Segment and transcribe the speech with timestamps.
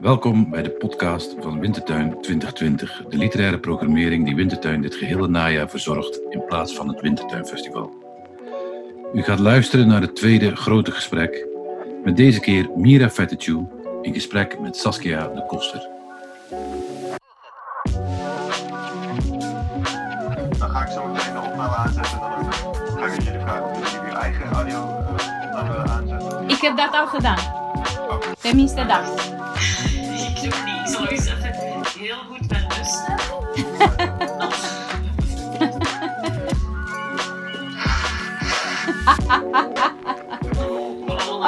[0.00, 5.70] Welkom bij de podcast van Wintertuin 2020, de literaire programmering die Wintertuin dit gehele najaar
[5.70, 7.92] verzorgt in plaats van het Wintertuinfestival.
[9.14, 11.46] U gaat luisteren naar het tweede grote gesprek,
[12.04, 13.66] met deze keer Mira Fettichu
[14.02, 15.88] in gesprek met Saskia de Koster.
[26.62, 27.38] Heb dat al gedaan.
[28.40, 29.08] Tenminste dat.
[30.14, 30.72] Ik doe niet.
[31.98, 33.02] Heel goed met rust.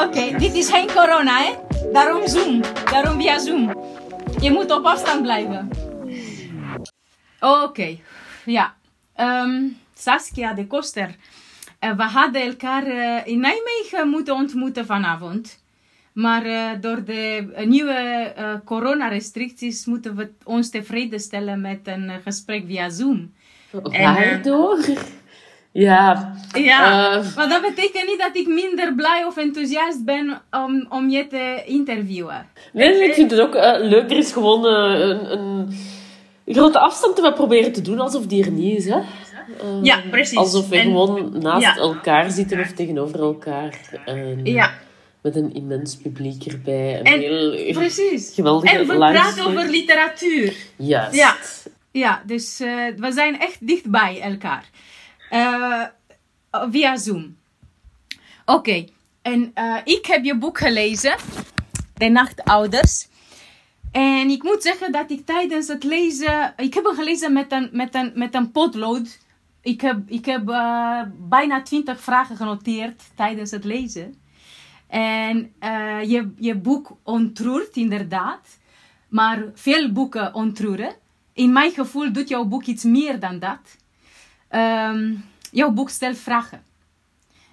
[0.04, 1.54] Oké, dit is geen corona, hè?
[1.92, 2.60] Daarom Zoom.
[2.90, 3.74] Daarom via Zoom.
[4.40, 5.70] Je moet op afstand blijven.
[7.40, 7.98] Oké,
[8.44, 8.74] ja.
[9.14, 9.62] Ehm,
[9.94, 11.14] Saskia de Koster.
[11.84, 15.62] Eh, we hadden elkaar eh, in Nijmegen moeten ontmoeten vanavond.
[16.12, 18.32] Maar eh, door de nieuwe
[18.64, 23.32] coronarestricties moeten we ons tevreden stellen met een gesprek via Zoom.
[23.90, 24.78] En, Waardoor?
[25.72, 27.36] Ja, Ja, Eh.
[27.36, 31.62] maar dat betekent niet dat ik minder blij of enthousiast ben om, om je te
[31.66, 32.46] interviewen.
[32.72, 34.10] nee, ik vind het ook eh, leuk.
[34.10, 35.74] Er is gewoon een, een
[36.46, 38.84] grote afstand te proberen te doen alsof die er niet is.
[38.84, 38.98] Hè?
[39.82, 40.36] Ja, precies.
[40.38, 41.76] Alsof we En- gewoon naast ja.
[41.76, 44.00] elkaar zitten of tegenover elkaar.
[44.04, 44.74] En Ja,
[45.22, 46.98] Met een immens publiek erbij.
[46.98, 48.34] Een En- heel precies.
[48.34, 50.56] geweldige En we praten over literatuur.
[50.76, 51.14] Juist.
[51.16, 51.36] Ja.
[51.92, 54.70] Ja, dus eh, we zijn echt dicht bij elkaar.
[55.30, 55.82] Eh,
[56.70, 57.36] via Zoom.
[58.44, 58.84] Oké,
[59.22, 61.16] en eh, ik heb je boek gelezen,
[61.94, 63.06] De Nachtouders.
[63.92, 66.54] En ik moet zeggen dat ik tijdens het lezen...
[66.56, 69.18] Ik heb hem gelezen met een, met een, met een potlood.
[69.64, 74.14] Ik heb, ik heb eh, bijna twintig vragen genoteerd tijdens het lezen.
[74.86, 78.58] En eh, je, je boek ontroert inderdaad.
[79.08, 80.94] Maar veel boeken ontroeren.
[81.32, 83.76] In mijn gevoel doet jouw boek iets meer dan dat.
[84.48, 85.14] Ehm,
[85.50, 86.62] jouw boek stelt vragen.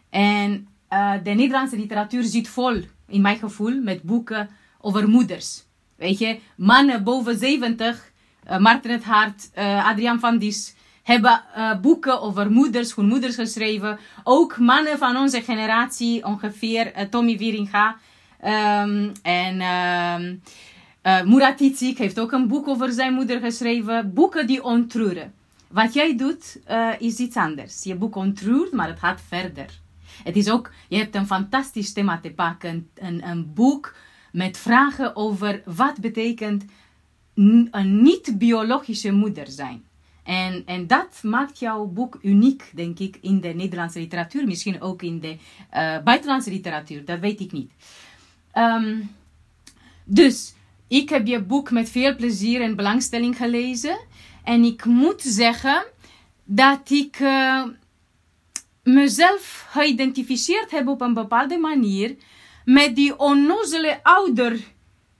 [0.09, 4.49] En eh, de Nederlandse literatuur zit vol, in mijn gevoel, met boeken
[4.81, 5.63] over moeders.
[5.95, 8.11] Weet je, mannen boven 70,
[8.43, 10.75] eh Maarten het Hart, eh, Adriaan van Dis,
[11.11, 13.99] hebben eh, boeken over moeders, hun moeders geschreven.
[14.23, 17.97] Ook mannen van onze generatie, ongeveer eh, Tommy Wieringa
[18.39, 20.35] ehm, en ehm
[21.01, 24.13] eh Murat Titzik heeft ook een boek over zijn moeder geschreven.
[24.13, 25.33] Boeken die ontroeren.
[25.67, 26.59] Wat jij doet
[26.99, 27.83] is iets anders.
[27.83, 29.65] Je boek ontroert, maar het gaat verder.
[30.23, 32.89] Het is ook, je hebt een fantastisch thema te pakken.
[32.95, 33.95] Een, een boek
[34.31, 36.65] met vragen over wat betekent
[37.35, 39.83] een niet-biologische moeder zijn.
[40.23, 44.47] En, en dat maakt jouw boek uniek, denk ik, in de Nederlandse literatuur.
[44.47, 45.37] Misschien ook in de
[45.69, 47.71] eh, buitenlandse literatuur, dat weet ik niet.
[48.51, 48.99] Ehm,
[50.03, 50.53] dus
[50.87, 53.99] ik heb je boek met veel plezier en belangstelling gelezen.
[54.43, 55.83] En ik moet zeggen
[56.43, 57.63] dat ik eh,
[58.83, 62.15] mezelf geïdentificeerd heb op een bepaalde manier
[62.65, 64.59] met die onnozele ouder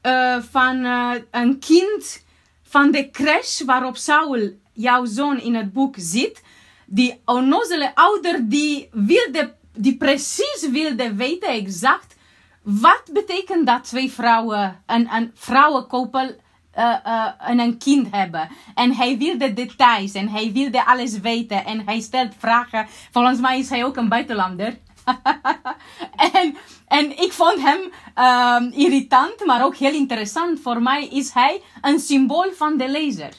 [0.02, 0.86] eh, van
[1.32, 2.26] een kind
[2.64, 6.44] van de crash waarop Saul, jouw zoon in het boek, zit.
[6.86, 12.16] Die onnozele ouder die, wilde, die precies wilde weten exact
[12.62, 16.36] wat betekent dat twee vrouwen, een, een vrouwenkoppel
[16.72, 18.50] eh, eh, en een kind hebben.
[18.76, 22.88] En hij wilde details en hij wilde alles weten en hij stelt vragen.
[23.12, 24.78] Volgens mij is hij ook een buitenlander.
[26.34, 26.56] en,
[26.88, 27.80] en ik vond hem
[28.14, 30.60] ehm, irritant, maar ook heel interessant.
[30.60, 33.34] Voor mij is hij een symbool van de lezer.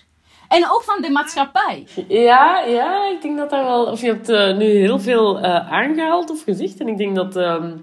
[0.52, 1.86] En ook van de maatschappij.
[2.08, 3.84] Ja, ja, ik denk dat daar wel...
[3.84, 6.80] Of je hebt eh, nu heel veel eh, aangehaald of gezegd.
[6.80, 7.76] En ik denk dat ehm,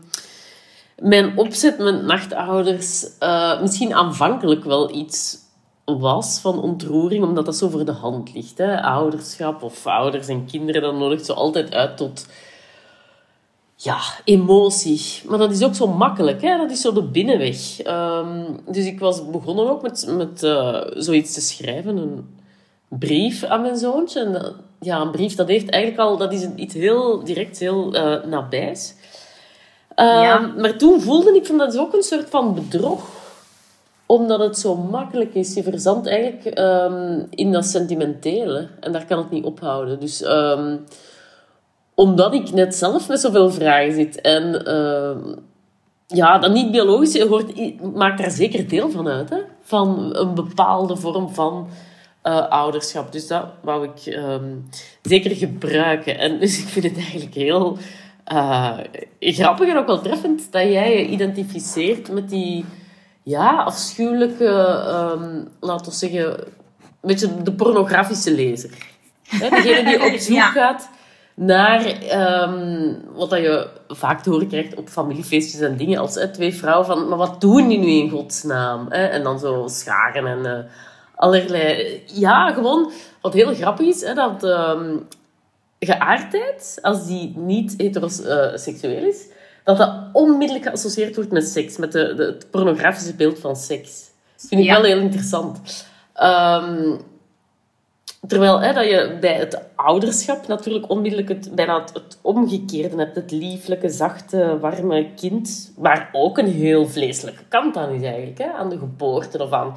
[1.00, 5.38] mijn opzet met nachtouders eh, misschien aanvankelijk wel iets
[5.86, 8.58] was van ontroering, omdat dat zo voor de hand ligt.
[8.58, 8.82] Hè?
[8.82, 12.28] Ouderschap of ouders en kinderen, dat nodigt zo altijd uit tot
[13.76, 15.22] ja, emotie.
[15.26, 16.58] Maar dat is ook zo makkelijk, hè?
[16.58, 17.82] dat is zo de binnenweg.
[17.82, 20.40] Ehm, dus ik was begonnen ook met, met
[21.04, 22.38] zoiets te schrijven, een
[22.90, 24.20] brief aan mijn zoontje.
[24.20, 27.94] En dat- ja, een brief, dat heeft eigenlijk al, dat is iets heel direct, heel
[27.94, 28.96] eh, nabijs.
[29.96, 30.40] Ehm, Ja.
[30.58, 33.18] Maar toen voelde ik van dat is ook een soort van bedrog
[34.06, 35.54] omdat het zo makkelijk is.
[35.54, 38.68] Je verzandt eigenlijk ehm, in dat sentimentele.
[38.80, 40.00] En daar kan het niet ophouden.
[40.00, 40.78] Dus ehm,
[41.94, 44.22] omdat ik net zelf met zoveel vragen zit.
[44.22, 44.64] En
[46.08, 49.30] ja, dat niet biologische hoort, maakt daar zeker deel van uit.
[49.30, 49.38] Hè?
[49.62, 51.68] Van een bepaalde vorm van
[52.22, 53.12] eh, ouderschap.
[53.12, 54.56] Dus dat wou ik ehm,
[55.02, 56.18] zeker gebruiken.
[56.18, 57.78] En dus ik vind het eigenlijk heel
[58.24, 58.78] eh,
[59.20, 62.66] grappig en ook wel treffend dat jij je identificeert met die
[63.24, 64.48] ja, afschuwelijke,
[64.88, 66.48] ehm, laten we zeggen, een
[67.02, 68.70] beetje de pornografische lezer.
[69.40, 70.52] Degene die op zoek Ja.
[70.52, 70.90] gaat
[71.34, 76.56] naar ehm, wat dat je vaak te horen krijgt op familiefeestjes en dingen als twee
[76.56, 78.86] vrouwen van, maar wat doen die nu in godsnaam?
[78.90, 79.06] Hè?
[79.06, 80.64] En dan zo scharen en eh,
[81.20, 82.02] allerlei...
[82.06, 84.98] Ja, gewoon, wat heel grappig is, hè, dat ehm,
[85.80, 89.26] geaardheid, als die niet heteroseksueel is,
[89.64, 94.10] dat dat onmiddellijk geassocieerd wordt met seks, met de, de, het pornografische beeld van seks.
[94.36, 94.74] Dat vind ik Ja.
[94.74, 95.86] wel heel interessant.
[96.14, 96.96] Ehm,
[98.28, 103.16] terwijl hè, dat je bij het ouderschap natuurlijk onmiddellijk het, bijna het, het omgekeerde hebt.
[103.16, 105.72] Het lieflijke, zachte, warme kind.
[105.78, 108.38] Waar ook een heel vleeselijke kant aan is eigenlijk.
[108.38, 108.52] Hè?
[108.52, 109.76] Aan de geboorte of aan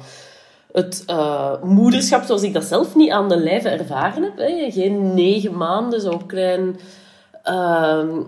[0.73, 4.37] het eh, moederschap zoals ik dat zelf niet aan de lijve ervaren heb.
[4.37, 4.71] Hè?
[4.71, 6.79] Geen negen maanden, zo'n klein
[7.43, 8.21] ehm,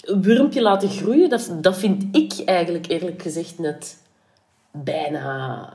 [0.00, 1.28] wurmpje laten groeien.
[1.28, 3.96] Dat, dat vind ik eigenlijk eerlijk gezegd net
[4.70, 5.72] bijna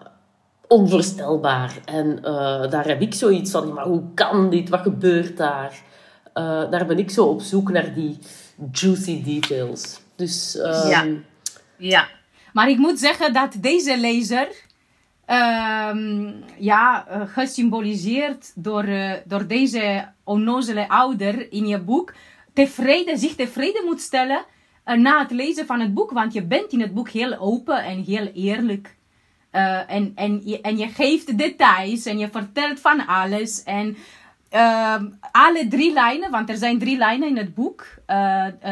[0.68, 1.78] onvoorstelbaar.
[1.86, 4.70] En eh, daar heb ik zoiets van, maar hoe kan dit?
[4.70, 5.82] Wat gebeurt daar?
[6.34, 8.18] Eh, daar ben ik zo op zoek naar die
[8.72, 10.00] juicy details.
[10.16, 11.16] Dus ehm.
[11.78, 12.08] Ja,
[12.54, 14.48] maar ik moet zeggen dat deze lezer,
[15.26, 22.14] ehm, ja, eh, gesymboliseerd door, eh, door deze onnozele ouder in je boek,
[22.54, 24.46] tevreden, zich tevreden moet stellen
[24.84, 26.12] eh, na het lezen van het boek.
[26.12, 28.96] Want je bent in het boek heel open en heel eerlijk.
[29.88, 33.64] En, en, je, en je geeft details en je vertelt van alles.
[33.64, 33.98] En
[34.50, 37.86] ehm, alle drie lijnen, want er zijn drie lijnen in het boek.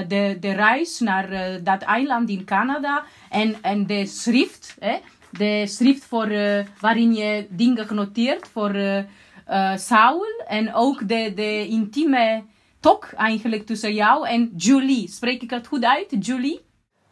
[0.07, 3.03] De, de reis naar dat eiland in Canada.
[3.30, 4.98] En, en de schrift, hè?
[5.31, 9.04] De schrift voor, eh, waarin je dingen genoteerd voor eh
[9.51, 10.25] eh, Saul.
[10.48, 12.44] En ook de, de intieme
[12.80, 15.10] talk eigenlijk tussen jou en Julie.
[15.10, 16.62] Spreek ik het goed uit, Julie?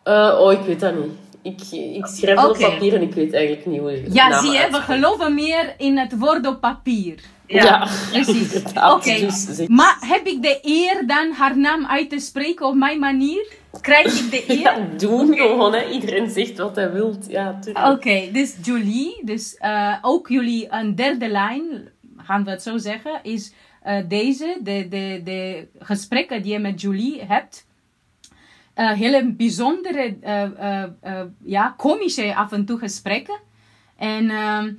[0.04, 1.12] oh, ik weet dat niet.
[1.42, 1.62] Ik,
[1.96, 4.78] ik schrijf op papier en ik weet eigenlijk niet hoe je Ja, zie je, we
[4.78, 7.20] geloven meer in het woord op papier.
[7.48, 8.64] Ja, Precies.
[8.94, 13.00] Oké, Dus, maar heb ik de eer dan haar naam uit te spreken op mijn
[13.00, 13.48] manier?
[13.82, 14.60] Krijg ik de eer?
[14.60, 15.74] ja, doen gewoon.
[15.74, 15.90] Hè.
[15.90, 17.16] Iedereen zegt wat hij wil.
[17.28, 17.60] Ja.
[17.74, 23.20] Oké, dus Julie, dus eh, ook jullie een derde lijn, gaan we het zo zeggen,
[23.24, 27.68] is eh, deze, de, de, de gesprekken die je met Julie hebt.
[28.74, 30.18] Eh, hele bijzondere,
[31.44, 33.40] ja, komische af en toe gesprekken.
[33.98, 34.74] En ehm,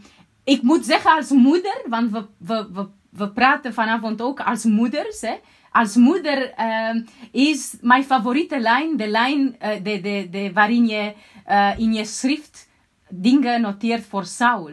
[0.45, 5.21] ik moet zeggen als moeder, want we, we, we, we praten vanavond ook als moeders.
[5.21, 5.35] Hè?
[5.71, 7.03] Als moeder ehm,
[7.33, 11.15] is mijn favoriete lijn de lijn eh, de, de, de, waarin je
[11.45, 12.69] eh, in je schrift
[13.09, 14.71] dingen noteert voor Saul.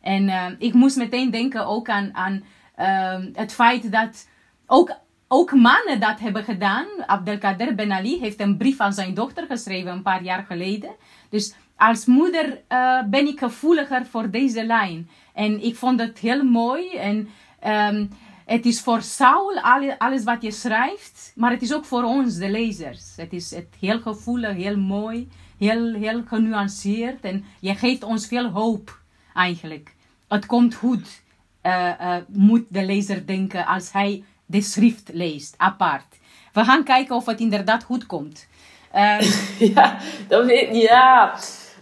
[0.00, 2.44] En ehm, ik moest meteen denken ook aan, aan
[2.74, 4.28] ehm, het feit dat
[4.66, 4.96] ook,
[5.28, 6.86] ook mannen dat hebben gedaan.
[7.06, 10.90] Abdelkader Ben Ali heeft een brief aan zijn dochter geschreven een paar jaar geleden.
[11.30, 15.08] Dus als moeder eh, ben ik gevoeliger voor deze lijn.
[15.34, 16.96] En ik vond het heel mooi.
[16.96, 17.28] En
[17.60, 18.06] ehm,
[18.46, 22.36] het is voor Saul alle- alles wat je schrijft, maar het is ook voor ons,
[22.36, 23.02] de lezers.
[23.16, 25.28] Het is het heel gevoelig, heel mooi,
[25.58, 27.20] heel, heel genuanceerd.
[27.24, 28.98] En je geeft ons veel hoop,
[29.34, 29.94] eigenlijk.
[30.28, 31.22] Het komt goed,
[31.60, 36.18] eh, eh, moet de lezer denken als hij de schrift leest, apart.
[36.52, 38.46] We gaan kijken of het inderdaad goed komt.
[38.92, 39.24] Ehm,
[39.74, 39.98] Ja,
[40.28, 41.34] dat weet Ja.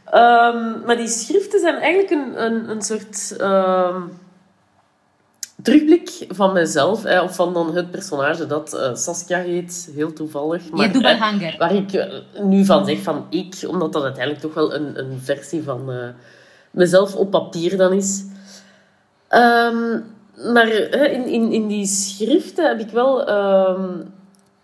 [0.04, 4.02] Ehm, maar die schriften zijn eigenlijk een, een, een soort ehm,
[5.64, 7.04] terugblik van mezelf.
[7.04, 9.90] Of van dan het personage dat eh, Saskia heet.
[9.94, 10.70] Heel toevallig.
[10.70, 13.54] Maar, je waar ik eh, nu van zeg van ik.
[13.66, 16.08] Omdat dat uiteindelijk toch wel een, een versie van eh,
[16.70, 18.24] mezelf op papier dan is.
[19.28, 20.00] Ehm,
[20.52, 24.00] maar in, in, in die schriften heb ik wel ehm,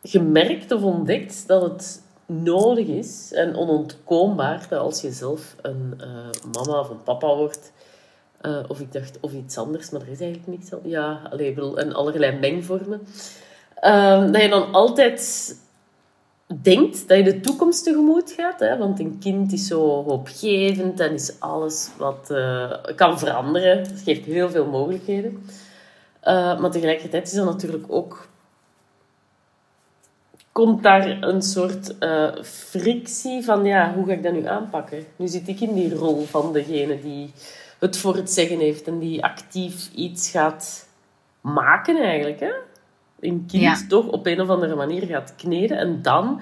[0.03, 6.01] gemerkt of ontdekt dat het nodig is en onontkoombaar dat als je zelf een
[6.53, 7.73] mama of een papa wordt,
[8.41, 10.81] eh, of ik dacht, of iets anders, maar er is eigenlijk niks al.
[10.85, 13.01] Ja, allee, ik bedoel, en allerlei mengvormen.
[13.75, 15.55] Ehm, dat je dan altijd
[16.63, 18.61] denkt dat je de toekomst tegemoet gaat.
[18.61, 18.79] Hè?
[18.79, 23.79] Want een kind is zo hoopgevend en is alles wat eh, kan veranderen.
[23.79, 25.47] Het geeft heel veel mogelijkheden.
[26.21, 28.29] Eh, maar tegelijkertijd is dat natuurlijk ook...
[30.53, 31.95] Komt daar een soort
[32.43, 35.05] frictie van, ja, hoe ga ik dat nu aanpakken?
[35.17, 37.33] Nu zit ik in die rol van degene die
[37.81, 40.89] het voor het zeggen heeft en die actief iets gaat
[41.41, 42.53] maken eigenlijk, hè?
[43.21, 43.79] Een kind Ja.
[43.89, 45.77] toch op een of andere manier gaat kneden.
[45.79, 46.41] En dan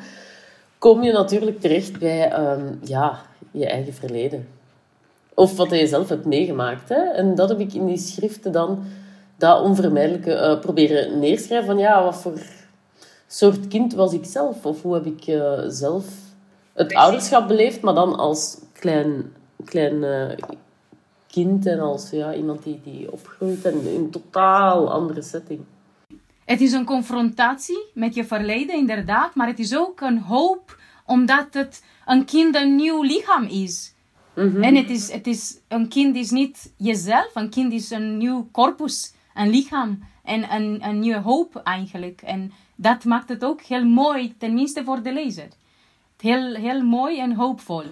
[0.79, 4.49] kom je natuurlijk terecht bij ehm, ja, je eigen verleden.
[5.35, 6.89] Of wat je zelf hebt meegemaakt.
[6.89, 7.01] Hè?
[7.01, 8.85] En dat heb ik in die schriften dan,
[9.37, 11.67] dat onvermijdelijke, eh, proberen neerschrijven.
[11.67, 12.39] Van ja, wat voor
[13.27, 14.67] soort kind was ik zelf?
[14.67, 16.05] Of hoe heb ik eh, zelf
[16.73, 19.33] het ouderschap beleefd, maar dan als klein,
[19.65, 20.37] klein eh,
[21.31, 25.61] kind en als ja, iemand die, die opgroeit en in een totaal andere setting.
[26.45, 31.47] Het is een confrontatie met je verleden, inderdaad, maar het is ook een hoop omdat
[31.51, 33.95] het een kind een nieuw lichaam is.
[34.35, 38.49] En het is, het is, een kind is niet jezelf, een kind is een nieuw
[38.53, 42.23] corpus, een lichaam en een, een nieuwe hoop eigenlijk.
[42.23, 45.49] En dat maakt het ook heel mooi, tenminste voor de lezer.
[46.21, 47.85] Heel, heel mooi en hoopvol.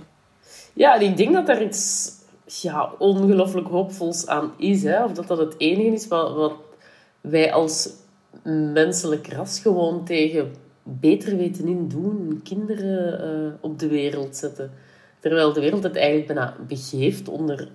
[0.73, 2.11] Ja, en ik denk dat er iets
[2.47, 4.83] ja, ongelooflijk hoopvols aan is.
[4.83, 5.05] Hè?
[5.05, 6.55] Of dat dat het enige is wat, wat
[7.21, 7.91] wij als
[8.73, 12.41] menselijk ras gewoon tegen beter weten in doen.
[12.45, 14.71] Kinderen eh, op de wereld zetten.
[15.21, 17.69] Terwijl de wereld het eigenlijk bijna begeeft onder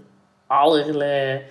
[0.47, 1.41] allerlei,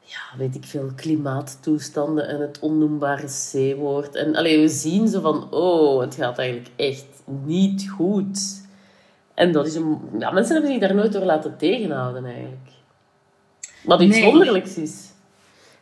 [0.00, 4.14] ja, weet ik veel, klimaattoestanden en het onnoembare C-woord.
[4.14, 8.61] En alleen we zien ze van, oh, het gaat eigenlijk echt niet goed.
[9.34, 9.98] En dat is een...
[10.18, 12.70] Ja, mensen hebben zich daar nooit door laten tegenhouden, eigenlijk.
[13.84, 14.30] Wat iets Nee.
[14.30, 15.10] wonderlijks is.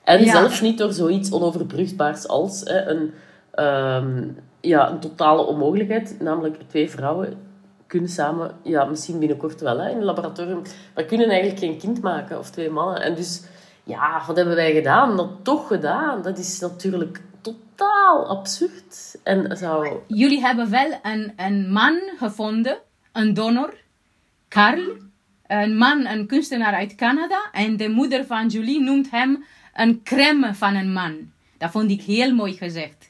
[0.04, 0.30] En Ja.
[0.32, 3.14] zelfs niet door zoiets onoverbrugbaars als hè, een,
[3.50, 4.28] ehm,
[4.60, 6.16] ja, een totale onmogelijkheid.
[6.20, 7.38] Namelijk twee vrouwen
[7.86, 10.62] kunnen samen, ja, misschien binnenkort wel hè, in een laboratorium,
[10.94, 12.38] maar kunnen eigenlijk geen kind maken.
[12.38, 13.02] Of twee mannen.
[13.02, 13.42] En dus,
[13.84, 15.16] ja, wat hebben wij gedaan?
[15.16, 16.22] Dat toch gedaan.
[16.22, 19.18] Dat is natuurlijk totaal absurd.
[19.22, 19.88] En zou...
[20.06, 22.78] Jullie hebben wel een, een man gevonden,
[23.12, 23.74] een donor,
[24.48, 24.96] Karl.
[25.46, 27.48] Een man, een kunstenaar uit Canada.
[27.52, 31.30] En de moeder van Julie noemt hem een crème van een man.
[31.58, 33.08] Dat vond ik heel mooi gezegd.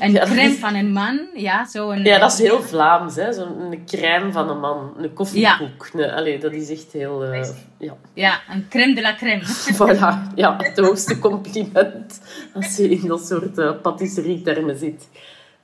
[0.00, 2.04] Een Ja, crème is- van een man, ja, zo een...
[2.04, 3.32] Ja, dat is heel Vlaams, hè.
[3.32, 4.94] Zo'n crème van een man.
[4.98, 5.90] Een koffiekoek.
[5.92, 7.24] Nee, allee, dat is echt heel...
[7.24, 7.48] eh,
[7.78, 7.96] ja.
[8.14, 9.42] Ja, een crème de la crème.
[9.78, 10.34] Voilà.
[10.34, 12.20] Ja, het hoogste compliment.
[12.54, 15.08] Als je in dat soort eh patisserie-termen zit.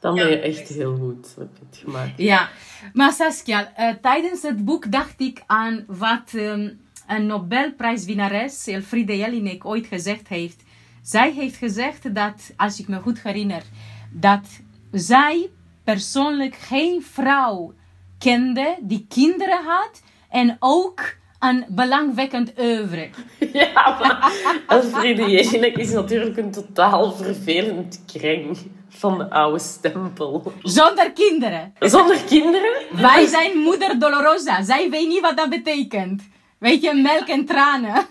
[0.01, 1.35] Dan ben je echt heel goed.
[1.39, 2.13] Heb je het gemaakt.
[2.17, 2.49] Ja,
[2.93, 6.69] maar Saskia, eh, tijdens het boek dacht ik aan wat ehm,
[7.07, 10.63] een Nobelprijswinnares, Elfriede Jelinek, ooit gezegd heeft.
[11.03, 13.63] Zij heeft gezegd dat, als ik me goed herinner,
[14.11, 14.47] dat
[14.93, 15.51] zij
[15.85, 17.75] persoonlijk geen vrouw
[18.19, 23.09] kende die kinderen had en ook een belangwekkend oeuvre.
[23.53, 30.53] Ja, maar Jelinek is natuurlijk een totaal vervelend kreng van de oude stempel.
[30.63, 31.73] Zonder kinderen.
[31.79, 32.73] Zonder kinderen?
[32.93, 34.63] Wij zijn moeder Dolorosa.
[34.63, 36.23] Zij weet niet wat dat betekent.
[36.59, 38.07] Weet je, melk en tranen.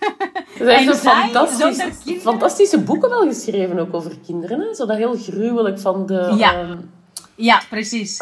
[0.58, 2.22] Zij heeft En zo zij, fantastisch, zonder kinderen?
[2.22, 4.60] fantastische boeken wel geschreven, ook over kinderen.
[4.60, 4.74] Hè?
[4.76, 6.34] Zo dat heel gruwelijk van de...
[6.38, 6.54] Ja.
[6.54, 6.78] ehm,
[7.36, 8.22] Ja, precies.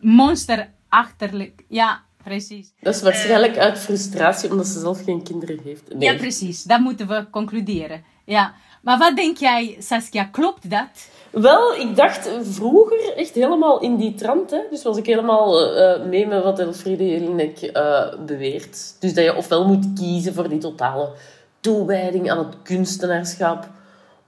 [0.00, 1.64] Monsterachterlijk.
[1.68, 2.72] Ja, precies.
[2.80, 5.94] dat is waarschijnlijk uit frustratie, omdat ze zelf geen kinderen heeft.
[5.94, 6.10] Nee.
[6.10, 6.62] Ja, precies.
[6.62, 8.04] Dat moeten we concluderen.
[8.24, 8.54] Ja.
[8.82, 11.08] Maar wat denk jij, Saskia, klopt dat?
[11.30, 14.50] Wel, ik dacht vroeger echt helemaal in die trant.
[14.50, 14.60] Hè?
[14.70, 18.96] Dus was ik helemaal eh, mee met wat Elfriede Jelinek eh beweert.
[19.00, 21.12] Dus dat je ofwel moet kiezen voor die totale
[21.60, 23.68] toewijding aan het kunstenaarschap.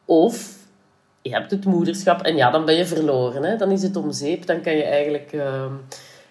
[0.05, 0.57] Of
[1.23, 3.43] je hebt het moederschap en ja, dan ben je verloren.
[3.43, 3.57] Hè?
[3.57, 4.47] Dan is het om zeep.
[4.47, 5.73] Dan kan je eigenlijk ehm,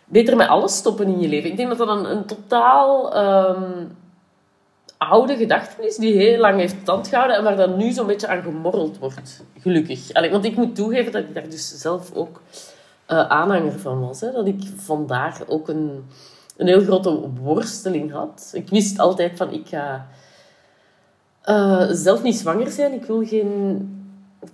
[0.07, 1.49] beter met alles stoppen in je leven.
[1.49, 3.85] Ik denk dat dat een, een totaal ehm,
[4.97, 8.27] oude gedachte is die heel lang heeft stand gehouden en waar dan nu zo'n beetje
[8.27, 9.43] aan gemorreld wordt.
[9.59, 10.29] Gelukkig.
[10.31, 12.41] Want ik moet toegeven dat ik daar dus zelf ook
[13.05, 14.21] eh, aanhanger van was.
[14.21, 14.31] Hè?
[14.31, 16.05] Dat ik vandaar ook een,
[16.57, 18.51] een heel grote worsteling had.
[18.53, 20.07] Ik wist altijd van, ik ga
[21.41, 22.93] eh, zelf niet zwanger zijn.
[22.93, 23.91] Ik wil geen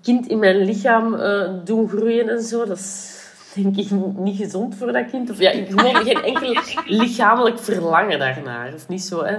[0.01, 2.65] kind in mijn lichaam eh, doen groeien en zo.
[2.65, 3.12] Dat is
[3.55, 5.29] denk ik niet gezond voor dat kind.
[5.29, 6.55] Of ja, ik gewoon geen enkel
[7.01, 8.73] lichamelijk verlangen daarnaar.
[8.73, 9.37] Of niet zo, hè.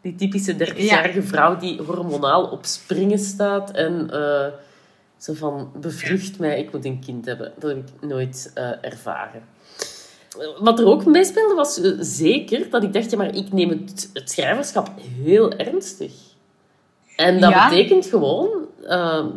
[0.00, 4.46] Die typische 30-jarige vrouw die hormonaal op springen staat en eh,
[5.16, 7.52] zo van bevrucht mij, ik moet een kind hebben.
[7.58, 9.42] Dat heb ik nooit eh, ervaren.
[10.58, 14.10] Wat er ook meespeelde was eh, zeker dat ik dacht, ja, maar ik neem het,
[14.12, 14.90] het schrijverschap
[15.24, 16.12] heel ernstig.
[17.16, 17.68] En dat Ja.
[17.68, 18.48] betekent gewoon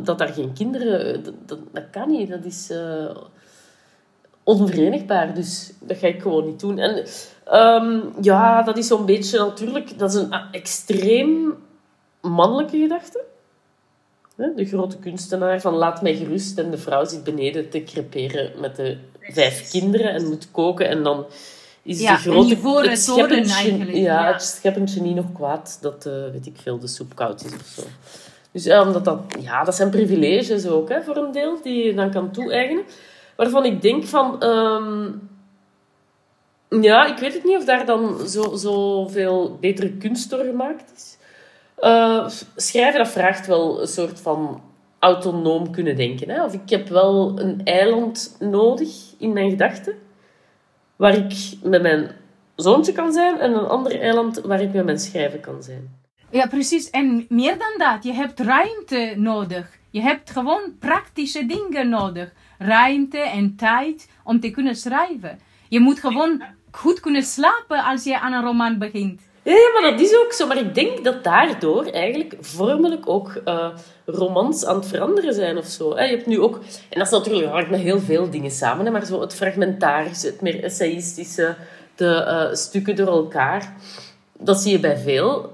[0.03, 1.23] dat daar geen kinderen...
[1.23, 2.29] Dat, dat, dat kan niet.
[2.29, 2.71] Dat is
[4.45, 5.33] onverenigbaar.
[5.33, 6.79] Dus dat ga ik gewoon niet doen.
[6.79, 7.05] En
[7.45, 9.99] ehm, ja, dat is zo'n beetje natuurlijk...
[9.99, 11.55] Dat is een extreem
[12.21, 13.23] mannelijke gedachte.
[14.35, 18.51] Hè, De grote kunstenaar van laat mij gerust en de vrouw zit beneden te creperen
[18.59, 21.25] met de vijf kinderen en moet koken en dan
[21.83, 22.51] is Ja, de grote...
[22.51, 24.31] ivoren het eigenlijk, Ja, ja.
[24.31, 27.65] het scheppend genie nog kwaad dat, eh, weet ik veel, de soep koud is of
[27.75, 27.81] zo.
[28.51, 31.93] Dus ja, omdat dat, ja, dat zijn privileges ook, hè, voor een deel, die je
[31.93, 32.83] dan kan toe-eigenen.
[33.35, 34.41] Waarvan ik denk van...
[34.41, 35.11] ehm,
[36.81, 39.05] ja, ik weet het niet of daar dan zo, zo
[39.59, 41.17] betere kunst door gemaakt is.
[41.75, 44.61] Eh, schrijven, dat vraagt wel een soort van
[44.99, 46.29] autonoom kunnen denken.
[46.29, 46.43] Hè?
[46.43, 49.93] Of ik heb wel een eiland nodig in mijn gedachten,
[50.95, 52.11] waar ik met mijn
[52.55, 56.03] zoontje kan zijn, en een ander eiland waar ik met mijn schrijven kan zijn.
[56.29, 56.89] Ja, precies.
[56.89, 59.69] En meer dan dat, je hebt ruimte nodig.
[59.89, 62.33] Je hebt gewoon praktische dingen nodig.
[62.57, 65.39] Ruimte en tijd om te kunnen schrijven.
[65.69, 69.21] Je moet gewoon goed kunnen slapen als je aan een roman begint.
[69.43, 70.47] Ja, maar dat is ook zo.
[70.47, 73.69] Maar ik denk dat daardoor eigenlijk vormelijk ook eh,
[74.05, 75.99] romans aan het veranderen zijn of zo.
[75.99, 76.55] Je hebt nu ook,
[76.89, 80.41] en dat is natuurlijk hangt met heel veel dingen samen, maar zo het fragmentarische, het
[80.41, 81.55] meer essayistische,
[81.95, 83.73] de eh, stukken door elkaar.
[84.39, 85.53] Dat zie je bij veel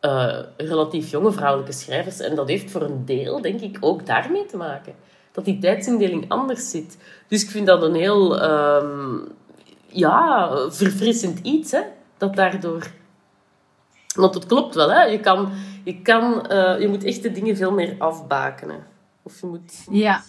[0.00, 2.20] eh, relatief jonge vrouwelijke schrijvers.
[2.20, 4.94] En dat heeft voor een deel, denk ik, ook daarmee te maken.
[5.38, 6.98] Dat die tijdsindeling anders zit.
[7.28, 9.18] Dus ik vind dat een heel ehm,
[9.86, 11.82] ja, verfrissend iets, hè,
[12.16, 12.90] dat daardoor
[14.14, 15.02] want het klopt wel, hè?
[15.02, 15.52] Je, kan,
[15.84, 18.86] je, kan, eh, je moet echt de dingen veel meer afbakenen.
[19.22, 19.86] Of je moet...
[19.90, 20.22] Ja,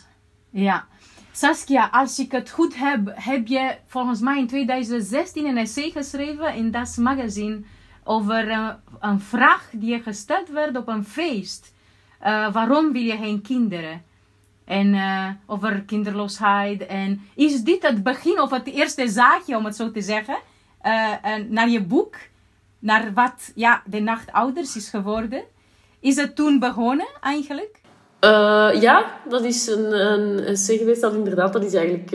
[0.50, 0.88] ja.
[1.32, 6.56] Saskia, als ik het goed heb, heb je volgens mij in 2016 een essay geschreven
[6.56, 7.62] in Das Magazine
[8.04, 11.74] over eh, een vraag die je gesteld werd op een feest.
[12.20, 14.04] Eh, waarom wil je geen kinderen?
[14.70, 16.86] En eh, over kinderloosheid.
[16.86, 20.38] En is dit het begin of het eerste zaadje, om het zo te zeggen,
[20.82, 21.14] eh,
[21.48, 22.16] naar je boek?
[22.80, 25.44] Naar wat ja, de nachtouders is geworden?
[26.00, 27.82] Is het toen begonnen eigenlijk?
[28.20, 32.10] Eh, ja, dat is een, een essay dat inderdaad, dat is eigenlijk...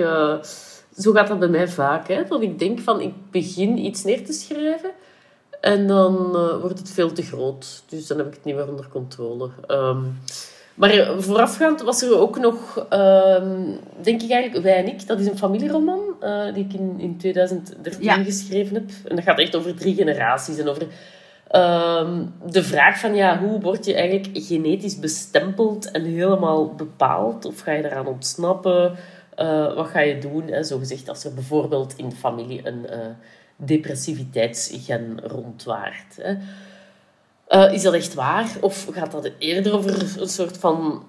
[0.98, 2.24] zo gaat dat bij mij vaak, hè.
[2.24, 4.90] Dat ik denk van, ik begin iets neer te schrijven
[5.60, 6.30] en dan
[6.60, 7.82] wordt het veel te groot.
[7.88, 9.50] Dus dan heb ik het niet meer onder controle.
[9.66, 10.04] Ehm,
[10.74, 13.60] maar eh, voorafgaand was er ook nog, ehm,
[14.02, 15.06] denk ik eigenlijk, Wij en ik.
[15.06, 18.14] Dat is een familieroman eh, die ik in, in 2013 Ja.
[18.14, 18.90] geschreven heb.
[19.08, 20.86] En dat gaat echt over drie generaties en over
[21.50, 27.44] ehm, de vraag van ja, hoe word je eigenlijk genetisch bestempeld en helemaal bepaald?
[27.44, 28.96] Of ga je daaraan ontsnappen?
[29.34, 30.46] Eh, wat ga je doen?
[30.46, 30.62] Hè?
[30.62, 32.86] Zo gezegd, als er bijvoorbeeld in de familie een
[33.56, 36.16] depressiviteitsgen rondwaart.
[36.20, 36.34] Hè?
[37.46, 38.50] Eh, is dat echt waar?
[38.60, 41.04] Of gaat dat eerder over een soort van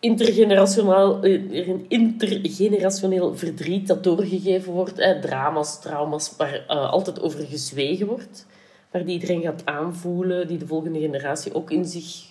[0.00, 5.20] intergenerationeel, eh, intergenerationeel verdriet dat doorgegeven wordt?
[5.22, 8.46] Drama's, trauma's, waar eh, altijd over gezwegen wordt.
[8.90, 12.30] Waar die iedereen gaat aanvoelen, die de volgende generatie ook in zich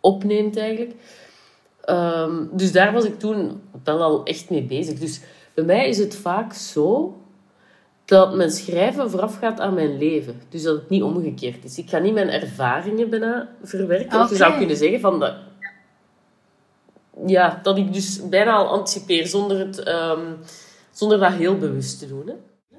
[0.00, 0.94] opneemt eigenlijk.
[1.84, 4.98] Ehm, dus daar was ik toen wel al echt mee bezig.
[4.98, 5.20] Dus
[5.54, 7.16] bij mij is het vaak zo
[8.06, 10.40] dat mijn schrijven voorafgaat aan mijn leven.
[10.48, 11.78] Dus dat het niet omgekeerd is.
[11.78, 14.20] Ik ga niet mijn ervaringen bijna verwerken.
[14.20, 15.20] Of je zou kunnen zeggen van...
[15.20, 15.34] Dat,
[17.26, 20.34] ja, dat ik dus bijna al anticipeer zonder, het, ehm,
[20.90, 22.26] zonder dat heel bewust te doen.
[22.26, 22.34] Hè.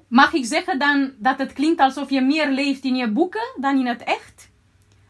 [0.07, 3.79] Mag ik zeggen dan dat het klinkt alsof je meer leeft in je boeken dan
[3.79, 4.49] in het echt?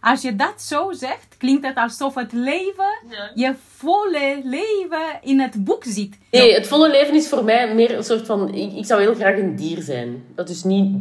[0.02, 2.94] Als je dat zo zegt, klinkt het alsof het leven,
[3.34, 6.18] je volle leven in het boek zit.
[6.32, 8.54] Nee, het volle leven is voor mij meer een soort van...
[8.54, 10.24] Ik, ik zou heel graag een dier zijn.
[10.36, 10.96] Dat dus niet...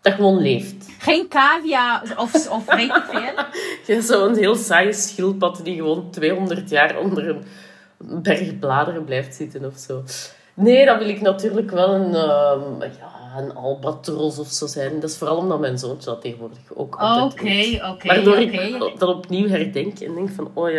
[0.00, 0.86] Dat gewoon leeft.
[0.98, 3.44] Geen cavia of, of weet ik veel.
[3.96, 7.42] Ja, zo'n heel saaie schildpad die gewoon 200 jaar onder een
[8.22, 10.02] berg bladeren blijft zitten of zo.
[10.54, 15.00] Nee, dan wil ik natuurlijk wel een, ehm, ja, een albatros of zo zijn.
[15.00, 19.08] Dat is vooral omdat mijn zoontje dat tegenwoordig ook altijd Oké, oké, Waardoor ik dat
[19.08, 20.70] opnieuw herdenk en denk van, oh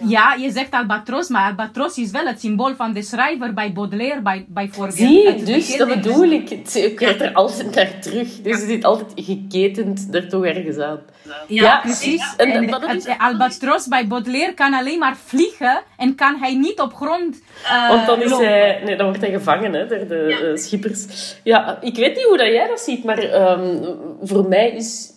[0.00, 0.06] ja...
[0.08, 4.20] Ja, je zegt albatros, maar albatros is wel het symbool van de schrijver bij Baudelaire
[4.20, 4.96] bij, bijvoorbeeld.
[4.98, 6.48] Zie, Het dus dat bedoel ik.
[6.48, 8.28] Het- Ik werd er altijd naar terug.
[8.42, 11.00] Dus je zit altijd geketend er toch ergens aan.
[11.22, 12.34] Ja, Ja, precies.
[12.36, 16.36] en En, dat het- is- het albatros bij Baudelaire kan alleen maar vliegen en kan
[16.40, 18.46] hij niet op grond eh, Want dan, is lopen.
[18.46, 21.04] hij, nee, dan wordt hij gevangen hè, door de eh, schippers.
[21.44, 23.76] Ja, ik weet niet hoe dat jij dat ziet, maar ehm,
[24.22, 25.10] voor mij is,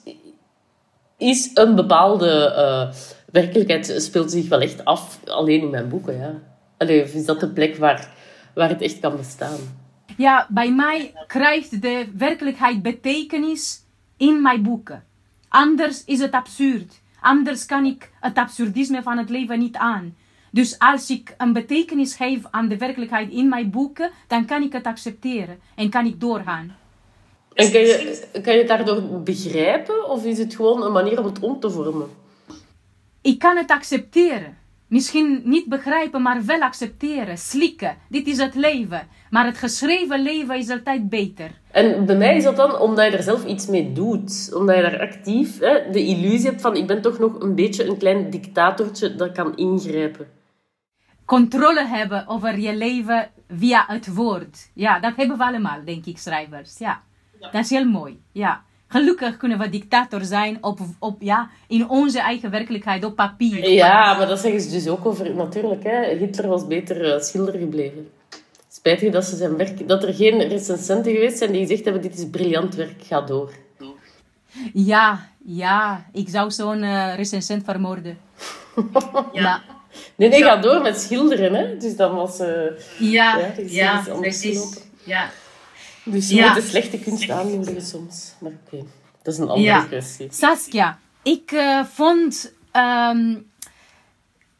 [1.17, 2.95] is een bepaalde eh,
[3.41, 6.17] werkelijkheid speelt zich wel echt af alleen in mijn boeken.
[6.17, 6.33] Ja.
[6.77, 8.09] Allee, of is dat de plek waar,
[8.53, 9.59] waar het echt kan bestaan?
[10.17, 13.83] Ja, bij mij krijgt de werkelijkheid betekenis
[14.17, 15.03] in mijn boeken.
[15.47, 17.01] Anders is het absurd.
[17.21, 20.15] Anders kan ik het absurdisme van het leven niet aan.
[20.51, 24.73] Dus als ik een betekenis geef aan de werkelijkheid in mijn boeken, dan kan ik
[24.73, 26.75] het accepteren en kan ik doorgaan.
[27.53, 31.25] En kan je, kan je het daardoor begrijpen, of is het gewoon een manier om
[31.25, 32.09] het om te vormen?
[33.27, 34.57] Ik kan het accepteren.
[34.87, 37.97] Misschien niet begrijpen, maar wel accepteren, slikken.
[38.09, 39.07] Dit is het leven.
[39.29, 41.51] Maar het geschreven leven is altijd beter.
[41.71, 44.51] En bij mij is dat dan omdat je er zelf iets mee doet.
[44.55, 47.85] Omdat je daar actief hè, de illusie hebt van ik ben toch nog een beetje
[47.85, 50.27] een klein dictatortje dat kan ingrijpen.
[51.25, 54.71] controle hebben over je leven via het woord.
[54.73, 56.77] Ja, dat hebben we allemaal, denk ik, schrijvers.
[56.77, 57.01] Ja,
[57.39, 58.21] dat is heel mooi.
[58.31, 63.69] Ja, Gelukkig kunnen we dictator zijn op, op, ja, in onze eigen werkelijkheid, op papier.
[63.69, 65.35] Ja, maar dat zeggen ze dus ook over...
[65.35, 68.09] Natuurlijk, hè, Hitler was beter eh, schilder gebleven.
[68.71, 72.17] Spijtig dat, ze zijn werk, dat er geen recensenten geweest zijn die gezegd hebben dit
[72.17, 73.51] is briljant werk, ga door.
[74.73, 78.17] Ja, ja, ik zou zo'n eh, recensent vermoorden.
[79.33, 79.63] Ja,
[80.15, 81.77] Nee, nee, ga door met schilderen, hè.
[81.77, 82.39] Dus dan was...
[82.39, 82.47] eh,
[82.99, 84.77] ja, Ja, is ja, precies.
[85.03, 85.29] Ja.
[86.11, 86.53] Dus je Ja.
[86.53, 88.33] moet de slechte kunst aanmoedigen soms.
[88.39, 88.83] Maar oké,
[89.23, 89.83] dat is een andere Ja.
[89.83, 90.27] kwestie.
[90.31, 93.35] Saskia, ik eh, vond ehm,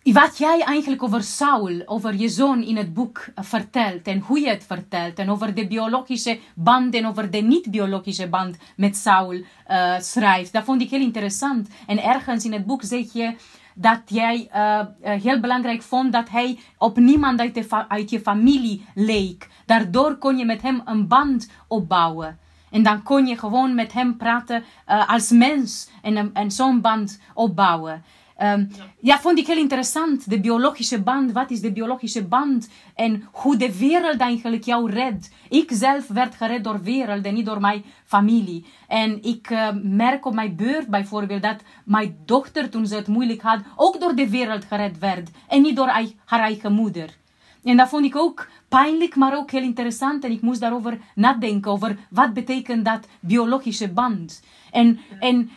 [0.04, 4.50] wat jij eigenlijk over Saul, over je zoon in het boek vertelt en hoe je
[4.50, 10.00] het vertelt en over de biologische band en over de niet-biologische band met Saul eh,
[10.00, 11.68] schrijft, dat vond ik heel interessant.
[11.88, 13.36] En ergens in het boek zeg je
[13.80, 18.86] dat jij eh, eh, heel belangrijk vond dat hij op niemand uit, uit je familie
[18.96, 19.50] leek.
[19.66, 22.40] Daardoor kon je met hem een band opbouwen.
[22.72, 27.20] En dan kon je gewoon met hem praten eh, als mens en, en zo'n band
[27.34, 28.04] opbouwen.
[28.38, 28.66] Ehm,
[29.00, 30.30] ja, vond ik heel interessant.
[30.30, 31.32] De biologische band.
[31.32, 32.70] Wat is de biologische band?
[32.96, 35.32] En hoe de wereld eigenlijk jou redt.
[35.50, 38.66] Ik zelf werd gered door wereld en niet door mijn familie.
[38.88, 43.42] En ik eh, merk op mijn beurt bijvoorbeeld dat mijn dochter toen ze het moeilijk
[43.42, 45.30] had, ook door de wereld gered werd.
[45.48, 45.88] En niet door
[46.26, 47.18] haar eigen moeder.
[47.64, 50.24] En dat vond ik ook pijnlijk, maar ook heel interessant.
[50.24, 54.42] En ik moest daarover nadenken, over wat betekent dat biologische band.
[54.72, 55.50] En, en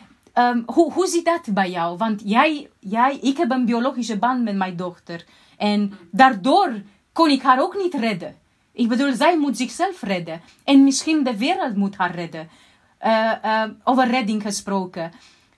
[0.49, 1.97] ehm, hoe, hoe zit dat bij jou?
[1.97, 5.25] Want jij, jij, ik heb een biologische band met mijn dochter.
[5.57, 6.81] En daardoor
[7.13, 8.35] kon ik haar ook niet redden.
[8.73, 10.41] Ik bedoel, zij moet zichzelf redden.
[10.63, 12.49] En misschien de wereld moet haar redden.
[12.97, 15.11] Eh, eh, over redding gesproken.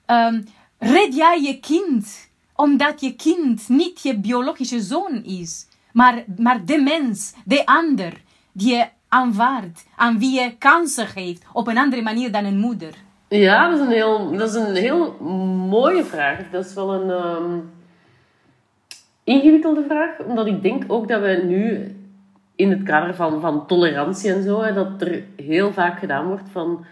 [0.06, 0.42] Ehm,
[0.78, 6.78] red jij je kind omdat je kind niet je biologische zoon is, maar, maar de
[6.78, 12.32] mens, de ander, die je aanvaardt, aan wie je kansen geeft op een andere manier
[12.32, 12.94] dan een moeder?
[13.36, 15.12] Ja, dat is een heel, dat is een heel
[15.68, 16.50] mooie vraag.
[16.50, 17.58] Dat is wel een ehm,
[19.24, 21.94] ingewikkelde vraag, omdat ik denk ook dat we nu
[22.54, 26.48] in het kader van, van tolerantie en zo, hè, dat er heel vaak gedaan wordt
[26.52, 26.84] van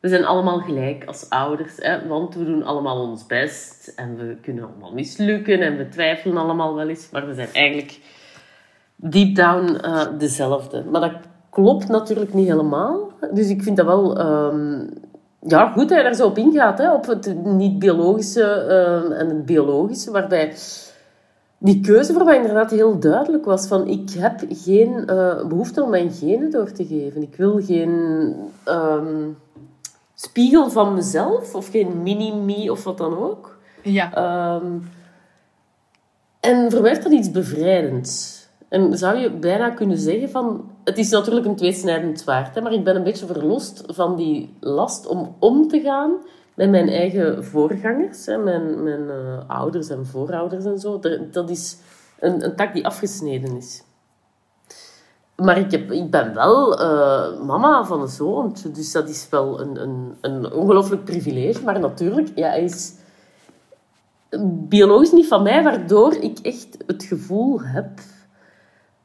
[0.00, 4.36] we zijn allemaal gelijk als ouders, hè, want we doen allemaal ons best en we
[4.42, 8.00] kunnen allemaal mislukken en we twijfelen allemaal wel eens, maar we zijn eigenlijk
[8.96, 10.84] deep down eh, dezelfde.
[10.84, 11.16] Maar dat
[11.50, 13.12] klopt natuurlijk niet helemaal.
[13.32, 14.86] Dus ik vind dat wel ehm,
[15.46, 19.46] ja, goed dat je daar zo op ingaat, hè, op het niet-biologische ehm, en het
[19.46, 20.54] biologische, waarbij
[21.58, 25.90] die keuze voor mij inderdaad heel duidelijk was van ik heb geen eh, behoefte om
[25.90, 27.22] mijn genen door te geven.
[27.22, 29.28] Ik wil geen ehm,
[30.14, 33.58] spiegel van mezelf of geen mini-me of wat dan ook.
[33.82, 34.14] Ja.
[34.14, 34.72] Ehm,
[36.40, 38.43] en voor mij heeft dat iets bevrijdends.
[38.74, 40.70] En zou je bijna kunnen zeggen van...
[40.84, 44.56] Het is natuurlijk een tweesnijdend zwaard, hè, maar ik ben een beetje verlost van die
[44.60, 46.12] last om om te gaan
[46.54, 48.26] met mijn eigen voorgangers.
[48.26, 51.00] Hè, mijn mijn eh, ouders en voorouders en zo.
[51.30, 51.76] Dat is
[52.20, 53.82] een, een tak die afgesneden is.
[55.36, 59.82] Maar ik, ik ben wel eh, mama van een zoontje, dus dat is wel een,
[59.82, 61.64] een, een ongelooflijk privilege.
[61.64, 62.94] Maar natuurlijk, ja, is
[64.68, 67.88] biologisch niet van mij, waardoor ik echt het gevoel heb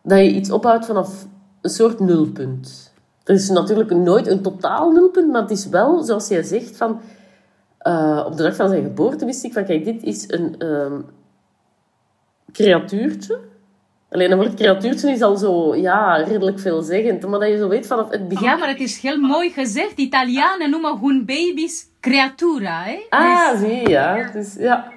[0.10, 1.26] dat je iets ophoudt vanaf
[1.62, 2.94] een soort nulpunt.
[3.24, 7.02] Er is natuurlijk nooit een totaal nulpunt, maar het is wel, zoals jij zegt, van...
[7.78, 11.02] eh, op de dag van zijn geboorte wist ik van, kijk, dit is een ehm,
[12.52, 13.40] creatuurtje.
[14.12, 17.28] Alleen, een woord creatuurtje is al zo, ja, redelijk veelzeggend.
[17.28, 18.48] Maar dat je zo weet vanaf het begin...
[18.48, 19.98] ja, maar het is heel mooi gezegd.
[19.98, 22.84] Italianen noemen hun baby's creatura.
[22.84, 23.06] Hè?
[23.10, 24.32] Ah, Dus- zie je, ja.
[24.32, 24.92] Dus, ja.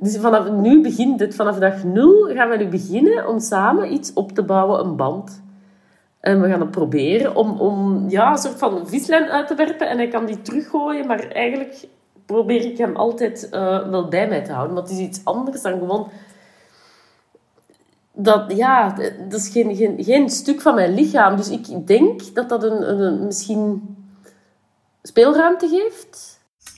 [0.00, 1.34] Dus vanaf nu begint het.
[1.34, 5.42] Vanaf dag nul gaan we nu beginnen om samen iets op te bouwen, een band.
[6.20, 9.88] En we gaan het proberen om, om ja, een soort van vislijn uit te werpen.
[9.88, 11.88] En hij kan die teruggooien, maar eigenlijk
[12.26, 14.74] probeer ik hem altijd eh, wel bij mij te houden.
[14.74, 16.08] Want het is iets anders dan gewoon...
[18.12, 18.94] Dat, ja,
[19.28, 21.36] dat is geen, geen, geen stuk van mijn lichaam.
[21.36, 23.96] Dus ik denk dat dat een, een, een misschien
[25.02, 26.29] speelruimte geeft.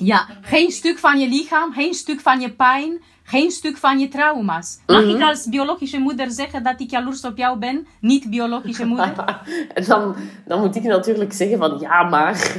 [0.05, 4.09] Ja, geen stuk van je lichaam, geen stuk van je pijn, geen stuk van je
[4.09, 4.79] trauma's.
[4.87, 7.87] Mag ik als biologische moeder zeggen dat ik jaloers op jou ben?
[8.01, 9.13] Niet biologische moeder?
[9.75, 12.57] En dan, dan moet ik natuurlijk zeggen van, ja, maar...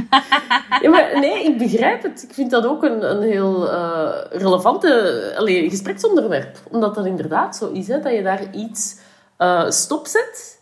[0.82, 2.22] ja, maar nee, ik begrijp het.
[2.22, 5.32] Ik vind dat ook een, een heel eh, relevante
[5.68, 6.58] gespreksonderwerp.
[6.70, 8.96] Omdat dat inderdaad zo is, hè, dat je daar iets
[9.36, 10.60] eh stopzet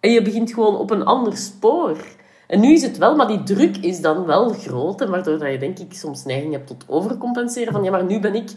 [0.00, 1.96] en je begint gewoon op een ander spoor.
[2.46, 5.00] En nu is het wel, maar die druk is dan wel groot.
[5.00, 7.72] En waardoor dat je denk ik soms neiging hebt tot overcompenseren.
[7.72, 8.50] Van ja, maar nu ben ik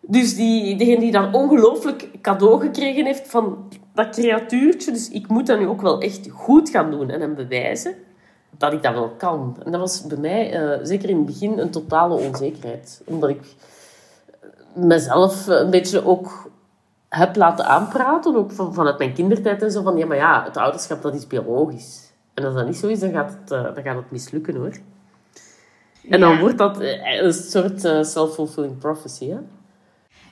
[0.00, 4.92] dus die, degene die dan ongelooflijk cadeau gekregen heeft van dat creatuurtje.
[4.92, 7.94] Dus ik moet dat nu ook wel echt goed gaan doen en hem bewijzen.
[8.58, 9.56] dat ik dat wel kan.
[9.64, 13.02] En dat was bij mij, eh, zeker in het begin, een totale onzekerheid.
[13.04, 13.54] Omdat ik
[14.72, 16.50] mezelf een beetje ook
[17.08, 20.56] heb laten aanpraten, ook van, vanuit mijn kindertijd en zo, van ja, maar ja, het
[20.56, 22.09] ouderschap dat is biologisch.
[22.40, 24.72] En als dat niet zo is, dan gaat het, eh, dan gaat het mislukken hoor.
[26.08, 29.28] En dan wordt dat eh, een soort eh, self-fulfilling prophecy.
[29.28, 29.38] Hè?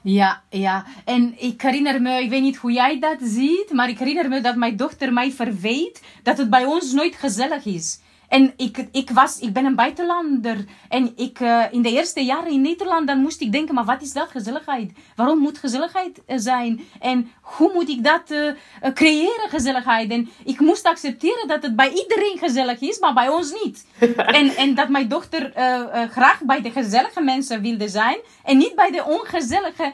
[0.02, 0.84] Ja, ja.
[1.04, 4.40] En ik herinner me, ik weet niet hoe jij dat ziet, maar ik herinner me
[4.40, 8.00] dat mijn dochter mij verweet dat het bij ons nooit gezellig is.
[8.28, 10.64] En ik, ik, was, ik ben een buitenlander.
[10.88, 14.02] En ik, eh, in de eerste jaren in Nederland, dan moest ik denken, maar wat
[14.02, 14.92] is dat, gezelligheid?
[15.16, 16.80] Waarom moet gezelligheid eh, zijn?
[17.00, 20.10] En hoe moet ik dat eh, creëren, gezelligheid?
[20.10, 23.86] En ik moest accepteren dat het bij iedereen gezellig is, maar bij ons niet.
[24.16, 25.52] en, en dat mijn dochter
[26.10, 29.92] graag bij de gezellige mensen wilde zijn en niet bij de ongezellige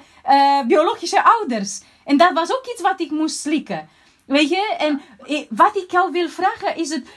[0.66, 1.80] biologische ouders.
[2.04, 3.88] En dat was ook iets wat ik moest slikken.
[4.24, 4.74] Weet je?
[4.78, 5.00] En
[5.48, 7.08] wat ik jou wil vragen is het,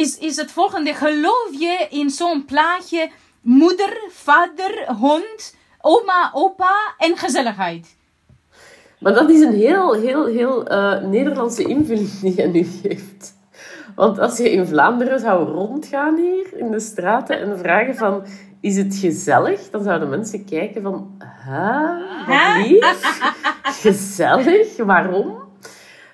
[0.00, 0.94] is, is het volgende.
[0.94, 3.10] Geloof je in zo'n plaatje
[3.40, 7.96] moeder, vader, hond, oma, opa en gezelligheid?
[8.98, 13.34] Maar dat is een heel, heel, heel eh, Nederlandse invulling die je nu geeft.
[13.94, 18.24] Want als je in Vlaanderen zou rondgaan hier in de straten en vragen van...
[18.60, 19.70] Is het gezellig?
[19.70, 21.22] Dan zouden mensen kijken van...
[21.46, 22.26] Huh?
[22.26, 23.22] Wat lief?
[23.62, 24.76] Gezellig?
[24.76, 25.38] Waarom?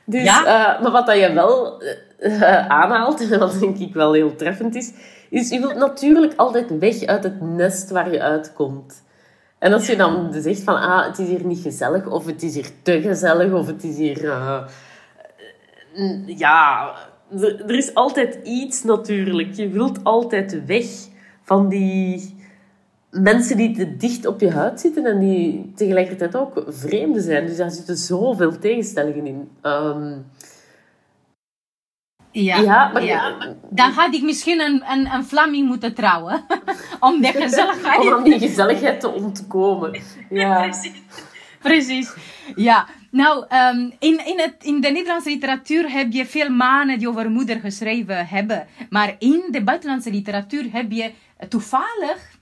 [0.05, 0.44] Dus, Ja.
[0.44, 1.83] eh, maar wat dat je wel
[2.18, 4.92] eh, aanhaalt, wat denk ik wel heel treffend is,
[5.31, 9.05] is je wilt natuurlijk altijd weg uit het nest waar je uitkomt.
[9.59, 12.55] En als je dan zegt van, ah, het is hier niet gezellig, of het is
[12.55, 14.31] hier te gezellig, of het is hier...
[14.31, 14.62] eh,
[16.26, 16.94] ja,
[17.31, 19.55] er, er is altijd iets natuurlijk.
[19.55, 20.87] Je wilt altijd weg
[21.42, 22.35] van die
[23.11, 27.46] mensen die te dicht op je huid zitten en die tegelijkertijd ook vreemden zijn.
[27.46, 29.50] Dus daar zitten zoveel tegenstellingen in.
[29.62, 30.12] Ehm,
[32.42, 36.44] Ja, ja, maar Dan had ik misschien een, een, een Vlaming moeten trouwen.
[37.01, 38.14] Om de gezelligheid.
[38.14, 40.01] om die gezelligheid te ontkomen.
[40.31, 40.70] Ja.
[41.62, 42.14] Precies.
[42.57, 47.09] Ja, nou, ehm, in, in, het, in de Nederlandse literatuur heb je veel mannen die
[47.09, 48.66] over moeder geschreven hebben.
[48.90, 51.12] Maar in de buitenlandse literatuur heb je
[51.49, 52.38] toevallig,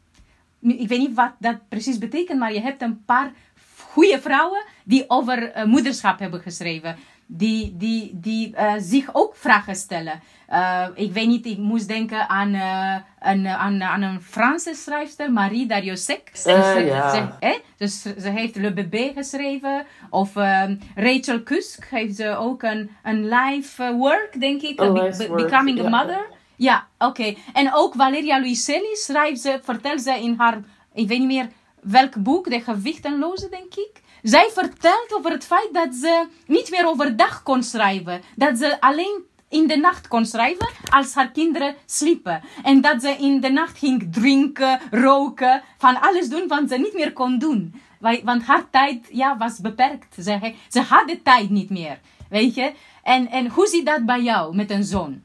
[0.60, 3.32] ik weet niet wat dat precies betekent, maar je hebt een paar
[3.78, 6.96] goede vrouwen die over eh, moederschap hebben geschreven.
[7.26, 10.20] Die, die, die eh, zich ook vragen stellen.
[10.46, 12.96] Eh, ik weet niet, ik moest denken aan, eh,
[13.32, 16.30] een, aan, aan een Franse schrijfster, Marie Dariussec.
[16.32, 16.50] Ze-
[16.84, 17.10] ja.
[17.14, 17.58] ze- hè?
[17.76, 19.86] Dus ze heeft Le Bébé geschreven.
[20.10, 24.76] Of ehm, Rachel Kusk heeft ze ook een, een live work, denk ik.
[24.76, 24.84] Be-
[25.28, 26.26] work, Becoming a Mother.
[26.56, 27.34] Ja, oké.
[27.52, 30.58] En ook Valeria Luiselli schrijft ze, vertelt ze in haar,
[30.94, 31.48] ik weet niet meer
[31.80, 34.02] welk boek, De Gewichtenloze, denk ik.
[34.24, 38.20] Zij vertelt over het feit dat ze niet meer overdag kon schrijven.
[38.36, 42.42] Dat ze alleen in de nacht kon schrijven als haar kinderen sliepen.
[42.62, 46.94] En dat ze in de nacht ging drinken, roken, van alles doen wat ze niet
[46.94, 47.82] meer kon doen.
[48.00, 50.14] Wa- Want haar tijd ja, was beperkt.
[50.22, 52.00] Ze, ze had de tijd niet meer.
[52.28, 52.72] Weet je?
[53.02, 55.22] En, en hoe zit dat bij jou met een zoon?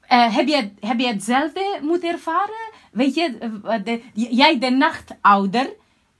[0.00, 2.70] Eh, heb, je, heb je hetzelfde moeten ervaren?
[2.92, 3.38] Weet je,
[3.84, 5.70] eh, jij de nachtouder,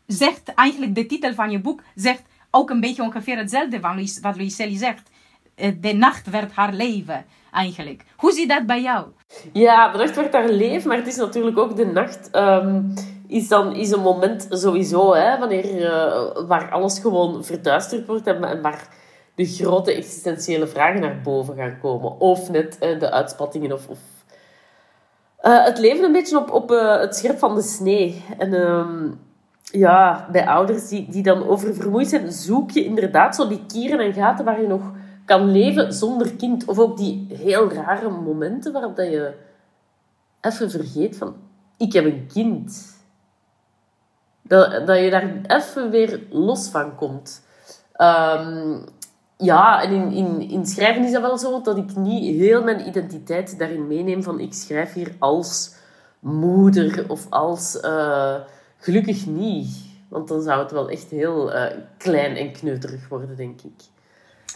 [0.06, 4.20] zegt eigenlijk de titel van je boek, zegt ook een beetje ongeveer hetzelfde van Louis-
[4.20, 5.10] wat Luiselli zegt.
[5.54, 8.04] Eh, de nacht werd haar leven, eigenlijk.
[8.16, 9.06] Hoe zit dat bij jou?
[9.52, 12.30] Ja, de nacht wordt daar leven, maar het is natuurlijk ook de nacht.
[12.30, 12.82] ehm,
[13.28, 18.62] is dan is een moment sowieso, hè, wanneer, eh, waar alles gewoon verduisterd wordt en,
[18.62, 18.88] waar
[19.34, 22.20] de grote existentiële vragen naar boven gaan komen.
[22.20, 23.98] Of net eh, de uitspattingen of, of
[25.40, 26.68] het leven een beetje op, op
[27.00, 28.24] het scherp van de snee.
[28.38, 29.08] En ehm,
[29.78, 34.12] ja, bij ouders die, die dan oververmoeid zijn, zoek je inderdaad zo die kieren en
[34.12, 34.92] gaten waar je nog
[35.24, 36.64] kan leven zonder kind.
[36.64, 39.34] Of ook die heel rare momenten waarop dat je
[40.40, 41.34] even vergeet van,
[41.76, 42.94] ik heb een kind.
[44.42, 47.46] Dat, dat je daar even weer los van komt.
[47.92, 48.78] Ehm,
[49.36, 52.88] ja, en in, in, in schrijven is dat wel zo dat ik niet heel mijn
[52.88, 55.74] identiteit daarin meeneem van ik schrijf hier als
[56.18, 57.80] moeder of als...
[57.80, 58.34] eh,
[58.78, 59.84] gelukkig niet.
[60.08, 63.82] Want dan zou het wel echt heel eh, klein en kneuterig worden, denk ik.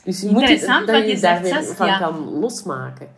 [0.05, 0.41] Dus je moet
[0.87, 1.99] dat je je daar weer van ja.
[1.99, 3.09] kan losmaken.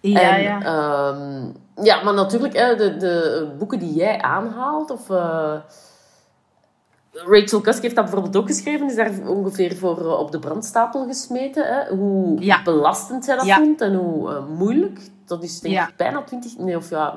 [0.00, 0.62] Ja, en, ja.
[0.62, 1.50] ehm,
[1.84, 5.10] ja, maar natuurlijk, hè, de, de boeken die jij aanhaalt, of...
[5.10, 5.54] eh,
[7.12, 11.06] Rachel Cusk heeft dat bijvoorbeeld ook geschreven, is daar ongeveer voor eh, op de brandstapel
[11.06, 11.66] gesmeten.
[11.66, 11.94] Hè?
[11.96, 12.62] Hoe Ja.
[12.62, 13.56] belastend zij dat Ja.
[13.56, 15.00] vond en hoe moeilijk.
[15.26, 15.88] Dat is denk Ja.
[15.88, 17.16] ik bijna 20, nee, of ja,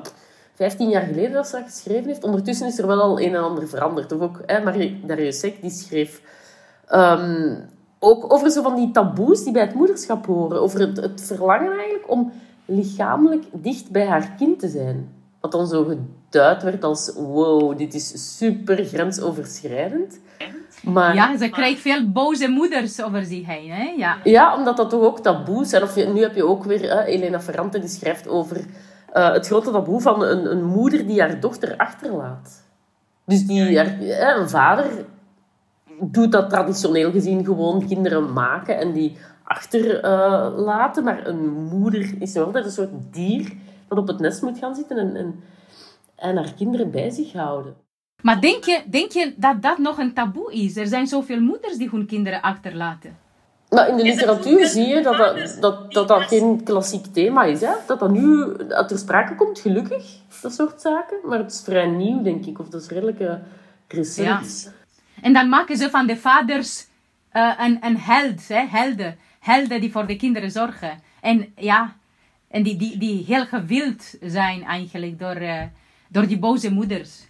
[0.56, 2.24] 15 jaar geleden dat ze dat geschreven heeft.
[2.24, 4.12] Ondertussen is er wel al een en ander veranderd.
[4.12, 4.72] Of ook hè,
[5.60, 6.20] die schreef
[6.86, 7.54] ehm,
[7.98, 10.60] ook over zo van die taboes die bij het moederschap horen.
[10.60, 12.32] Over het, het verlangen eigenlijk om
[12.64, 15.08] lichamelijk dicht bij haar kind te zijn.
[15.40, 20.18] Wat dan zo geduid werd als, wow, dit is super grensoverschrijdend.
[20.82, 23.70] Maar Ja, ze krijgt veel boze moeders over zich heen.
[23.70, 23.92] Hè?
[23.96, 24.16] Ja.
[24.24, 25.82] Ja, omdat dat toch ook taboes zijn.
[25.82, 28.64] Of je, nu heb je ook weer hè, Elena Ferrante die schrijft over
[29.16, 32.64] eh, het grote taboe van een, een moeder die haar dochter achterlaat.
[33.24, 35.04] Dus die, haar- een vader
[36.00, 41.04] doet dat traditioneel gezien gewoon kinderen maken en die achterlaten.
[41.04, 43.52] maar een moeder is nog altijd een soort dier
[43.88, 45.42] dat op het nest moet gaan zitten en, en,
[46.16, 47.74] en haar kinderen bij zich houden.
[48.22, 50.76] Maar denk je, denk je dat dat nog een taboe is?
[50.76, 53.16] Er zijn zoveel moeders die hun kinderen achterlaten.
[53.70, 57.60] Maar in de literatuur zie je dat dat, dat, dat, dat geen klassiek thema is.
[57.60, 57.72] Hè?
[57.86, 60.04] Dat dat nu uit ter sprake komt, gelukkig,
[60.42, 61.16] dat soort zaken.
[61.24, 62.58] Maar het is vrij nieuw, denk ik.
[62.58, 63.34] Of dat is redelijk eh,
[63.88, 64.74] recent.
[65.22, 66.86] En dan maken ze van de vaders
[67.30, 68.66] eh, een, een held, hè?
[68.68, 69.18] helden.
[69.40, 71.02] Helden die voor de kinderen zorgen.
[71.20, 71.96] En ja,
[72.48, 75.62] en die, die, die heel gewild zijn eigenlijk door, eh,
[76.08, 77.26] door die boze moeders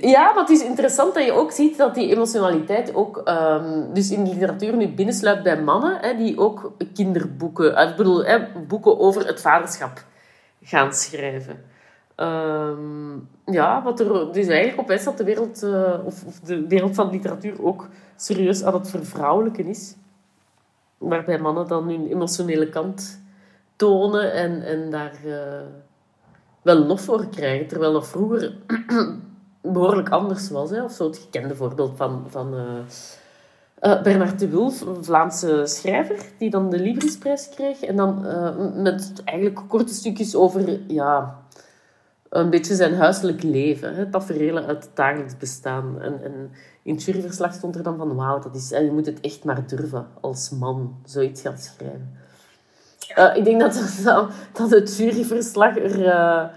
[0.00, 4.10] Ja, maar het is interessant dat je ook ziet dat die emotionaliteit ook ehm, dus
[4.10, 8.38] in de literatuur nu binnensluipt bij mannen, hè, die ook kinderboeken, eh, ik bedoel, hè,
[8.66, 10.04] boeken over het vaderschap
[10.62, 11.64] gaan schrijven.
[12.14, 16.66] Ehm, ja, wat er dus eigenlijk op wijst dat de wereld, eh, of, of de
[16.66, 19.94] wereld van literatuur ook serieus aan het vervrouwelijken is.
[20.98, 23.22] Waarbij mannen dan hun emotionele kant
[23.76, 25.66] tonen en, en daar eh,
[26.62, 27.66] wel lof voor krijgen.
[27.66, 28.52] Terwijl dat vroeger
[29.60, 30.70] behoorlijk anders was.
[30.70, 30.82] Hè?
[30.82, 36.18] Of zo het gekende voorbeeld van, van eh, eh, Bernard de Wulf, een Vlaamse schrijver,
[36.38, 37.80] die dan de Librisprijs kreeg.
[37.80, 41.38] En dan eh, met eigenlijk korte stukjes over ja,
[42.28, 43.94] een beetje zijn huiselijk leven.
[43.94, 44.10] Hè?
[44.10, 46.00] Taferelen uit het dagelijks bestaan.
[46.00, 46.50] En, en
[46.82, 49.66] in het juryverslag stond er dan van, wauw, dat is, je moet het echt maar
[49.66, 52.18] durven als man zoiets gaan schrijven.
[53.34, 56.50] Ik denk dat, dat, dat het juryverslag er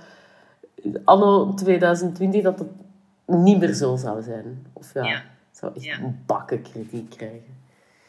[1.04, 2.68] anno 2020 dat het
[3.26, 4.66] niet meer zo zou zijn.
[4.74, 5.22] Of ja, Ja.
[5.52, 5.98] zou echt Ja.
[6.26, 7.62] bakken kritiek krijgen.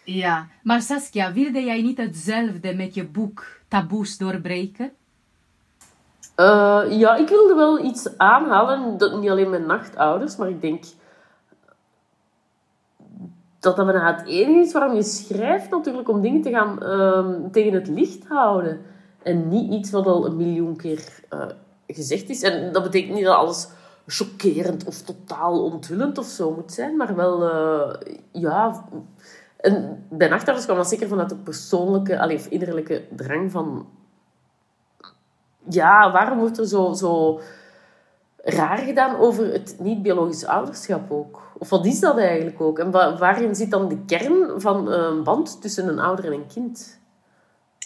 [0.04, 4.92] Ja, maar Saskia, wilde jij niet hetzelfde met je boek Taboes doorbreken?
[6.34, 8.98] Eh, ja, ik wilde wel iets aanhalen.
[8.98, 10.84] Dat, niet alleen mijn nachtouders, maar ik denk
[13.60, 17.50] dat dat bijna het enige is waarom je schrijft natuurlijk om dingen te gaan ehm,
[17.50, 18.80] tegen het licht houden.
[19.22, 21.46] En niet iets wat al een miljoen keer eh,
[21.86, 22.42] gezegd is.
[22.42, 23.68] En dat betekent niet dat alles
[24.06, 28.84] chockerend of totaal onthullend of zo moet zijn, maar wel, eh, ja...
[29.56, 33.86] En bij kwam dat zeker vanuit de persoonlijke, allee, of innerlijke drang van
[35.68, 37.40] ja, waarom wordt er zo, zo
[38.36, 41.42] raar gedaan over het niet-biologisch ouderschap ook?
[41.58, 42.78] Of wat is dat eigenlijk ook?
[42.78, 46.46] En wa- waarin zit dan de kern van een band tussen een ouder en een
[46.46, 46.98] kind?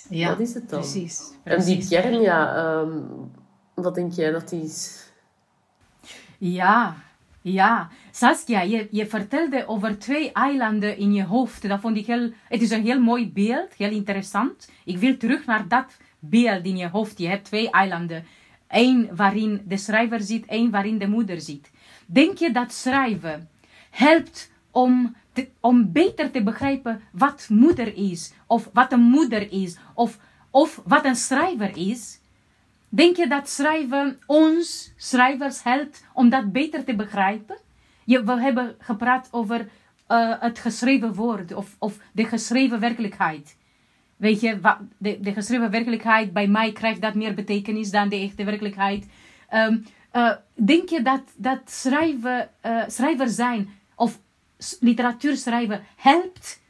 [0.09, 0.81] Ja, Wat is het dan?
[0.81, 1.33] Precies.
[1.45, 2.99] En die kern, ja, ehm,
[3.75, 4.98] wat denk jij dat die is?
[6.38, 6.96] Ja,
[7.42, 7.88] ja.
[8.11, 11.68] Saskia, je, je vertelde over twee eilanden in je hoofd.
[11.68, 12.31] Dat vond ik heel...
[12.48, 14.70] Het is een heel mooi beeld, heel interessant.
[14.85, 17.18] Ik wil terug naar dat beeld in je hoofd.
[17.18, 18.24] Je hebt twee eilanden.
[18.68, 21.70] Eén waarin de schrijver zit, één waarin de moeder zit.
[22.07, 23.48] Denk je dat schrijven
[23.90, 25.14] helpt om,
[25.61, 28.33] om beter te begrijpen wat moeder is?
[28.46, 29.77] Of wat een moeder is?
[29.94, 30.18] Of,
[30.51, 32.20] of wat een schrijver is?
[32.88, 37.57] Denk je dat schrijven ons, schrijvers, helpt om dat beter te begrijpen?
[38.05, 39.68] Je, we hebben gepraat over
[40.07, 43.57] eh, het geschreven woord of, of de geschreven werkelijkheid.
[44.16, 44.59] Weet je,
[44.98, 49.07] de, de geschreven werkelijkheid bij mij krijgt dat meer betekenis dan de echte werkelijkheid.
[49.48, 49.79] Ehm,
[50.11, 54.20] eh, denk je dat, dat schrijven, eh, schrijver zijn of
[54.81, 56.61] literatuur schrijven helpt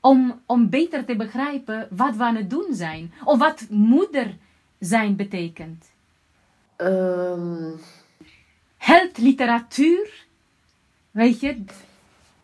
[0.00, 3.12] om, om beter te begrijpen wat we aan het doen zijn?
[3.24, 4.36] Of wat moeder
[4.80, 5.90] zijn betekent?
[6.76, 7.70] Ehm,
[8.76, 10.26] Helpt literatuur?
[11.10, 11.64] Weet je?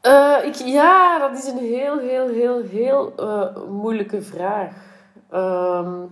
[0.00, 4.74] eh, ik, ja, dat is een heel, heel, heel, heel eh, moeilijke vraag.
[5.30, 6.02] Ehm,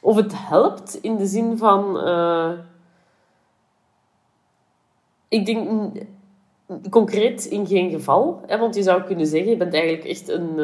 [0.00, 1.98] of het helpt in de zin van...
[2.00, 2.52] eh,
[5.28, 5.92] ik denk
[6.90, 8.42] concreet in geen geval.
[8.46, 10.58] Hè, want je zou kunnen zeggen, je bent eigenlijk echt een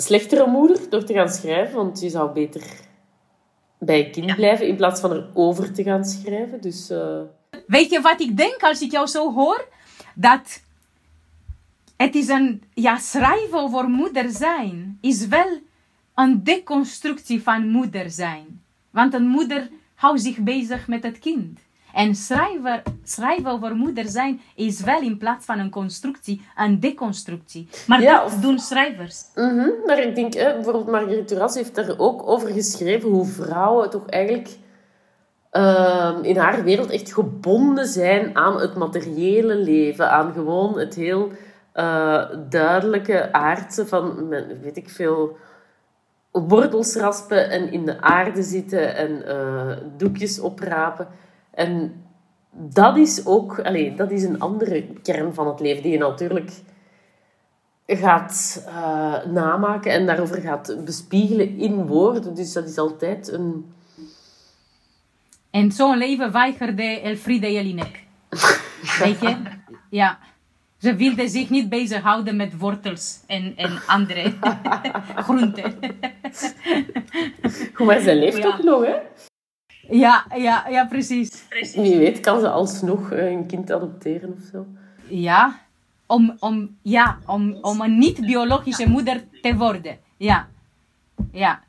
[0.00, 1.76] slechtere moeder door te gaan schrijven.
[1.76, 2.62] Want je zou beter
[3.78, 6.60] bij je kind blijven in plaats van erover te gaan schrijven.
[6.60, 6.90] Dus...
[6.90, 7.20] eh,
[7.66, 9.68] Weet je wat ik denk als ik jou zo hoor?
[10.14, 10.62] Dat
[11.96, 15.58] het is een, ja, schrijven over moeder zijn is wel
[16.14, 18.62] een deconstructie van moeder zijn.
[18.90, 21.60] Want een moeder houdt zich bezig met het kind.
[21.94, 27.68] En schrijven, schrijven over moeder zijn is wel in plaats van een constructie een deconstructie.
[27.86, 29.24] Maar Ja, dat of- doen schrijvers.
[29.34, 33.90] Mhm, maar ik denk, hè, bijvoorbeeld Marguerite Duras heeft daar ook over geschreven hoe vrouwen
[33.90, 34.48] toch eigenlijk
[35.50, 41.32] ehm, in haar wereld echt gebonden zijn aan het materiële leven, aan gewoon het heel
[41.72, 44.28] eh, duidelijke aardse van,
[44.62, 45.36] weet ik veel,
[46.30, 51.08] wortels raspen en in de aarde zitten en eh, doekjes oprapen.
[51.50, 52.02] En
[52.52, 56.52] dat is ook, allee, dat is een andere kern van het leven die je natuurlijk
[57.86, 62.34] gaat eh, namaken en daarover gaat bespiegelen in woorden.
[62.34, 63.72] Dus dat is altijd een...
[65.50, 68.04] En zo'n leven weigerde Elfriede Jelinek.
[69.02, 69.36] Weet je?
[69.90, 70.18] Ja.
[70.78, 74.32] Ze wilde zich niet bezighouden met wortels en, en andere
[75.26, 75.74] groenten.
[77.74, 78.42] Goed, maar zij leeft Ja.
[78.42, 78.94] toch nog, hè?
[79.90, 81.44] Ja, ja, ja, precies.
[81.74, 84.66] Wie weet kan ze alsnog eh, een kind adopteren of zo.
[85.08, 85.60] Ja,
[86.06, 89.98] om, om, ja, om, om een niet-biologische moeder te worden.
[90.16, 90.48] Ja,
[91.32, 91.60] ja.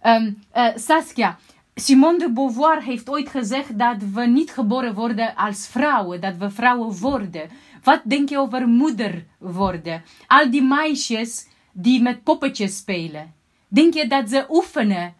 [0.00, 1.38] Ehm, eh, Saskia,
[1.74, 6.50] Simone de Beauvoir heeft ooit gezegd dat we niet geboren worden als vrouwen, dat we
[6.50, 7.48] vrouwen worden.
[7.82, 10.02] Wat denk je over moeder worden?
[10.26, 13.32] Al die meisjes die met poppetjes spelen.
[13.68, 15.14] Denk je dat ze oefenen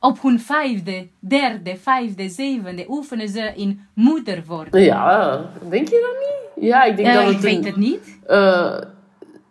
[0.00, 4.82] op hun vijfde, derde, vijfde, zevende, oefenen ze in moeder worden?
[4.82, 6.68] Ja, denk je dat niet?
[6.70, 8.18] Ja, ik denk Eh, dat ik het weet een- het niet.
[8.26, 8.78] Eh,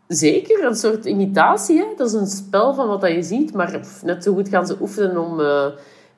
[0.08, 1.78] zeker, een soort imitatie.
[1.78, 1.86] Hè?
[1.98, 3.54] Dat is een spel van wat dat je ziet.
[3.54, 5.66] Maar net zo goed gaan ze oefenen om eh,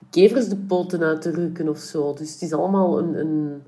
[0.09, 2.13] kevers de poten uit te rukken of zo.
[2.13, 3.61] Dus het is allemaal een, een,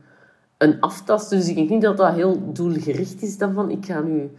[0.58, 1.30] een aftast.
[1.30, 4.32] Dus ik denk niet dat dat heel doelgericht is dan van ik ga nu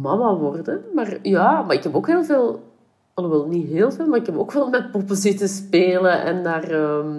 [0.00, 0.80] mama worden.
[0.94, 2.68] Maar ja, maar ik heb ook heel veel...
[3.22, 6.62] Alhoewel, niet heel veel, maar ik heb ook wel met poppen zitten spelen en daar...
[6.70, 7.18] ehm,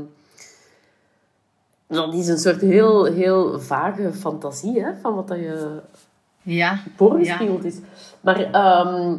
[1.87, 5.79] dat is een soort heel, heel vage fantasie, hè, van wat dat je
[6.41, 6.79] Ja.
[6.95, 7.77] voorgespiegeld is.
[8.21, 9.17] Maar ehm,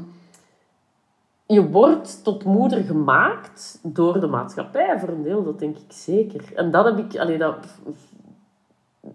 [1.47, 6.45] je wordt tot moeder gemaakt door de maatschappij, voor een deel, dat denk ik zeker.
[6.55, 7.57] En dat heb ik, allee, dat,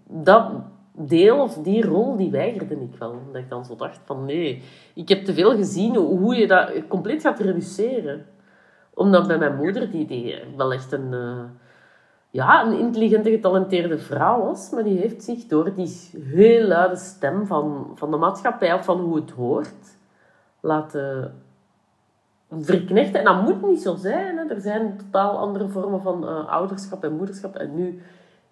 [0.06, 0.50] dat
[0.98, 3.10] deel of die rol, die weigerde ik wel.
[3.10, 4.62] Omdat ik dan zo dacht van, nee,
[4.94, 8.26] ik heb te veel gezien hoe je dat compleet gaat reduceren.
[8.94, 11.12] Omdat bij mijn moeder, die, wel echt een...
[11.12, 11.44] eh,
[12.30, 17.46] ja, een intelligente, getalenteerde vrouw was, maar die heeft zich door die heel luide stem
[17.46, 19.96] van, van de maatschappij of van hoe het hoort
[20.60, 21.34] laten
[22.50, 23.18] verknechten.
[23.18, 24.38] En dat moet niet zo zijn.
[24.38, 24.54] Hè.
[24.54, 28.02] Er zijn totaal andere vormen van eh, ouderschap en moederschap en nu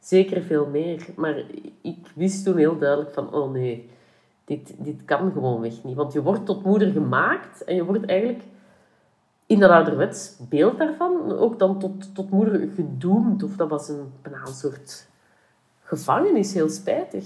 [0.07, 1.07] zeker veel meer.
[1.17, 1.45] Maar
[1.81, 3.91] ik wist toen heel duidelijk van, oh nee,
[4.45, 5.97] dit, dit kan gewoonweg niet.
[5.97, 8.45] Want je wordt tot moeder gemaakt en je wordt eigenlijk
[9.47, 13.43] in dat ouderwets beeld daarvan ook dan tot, tot moeder gedoemd.
[13.43, 15.09] Of dat was een, bijna een soort
[15.83, 17.25] gevangenis, heel spijtig.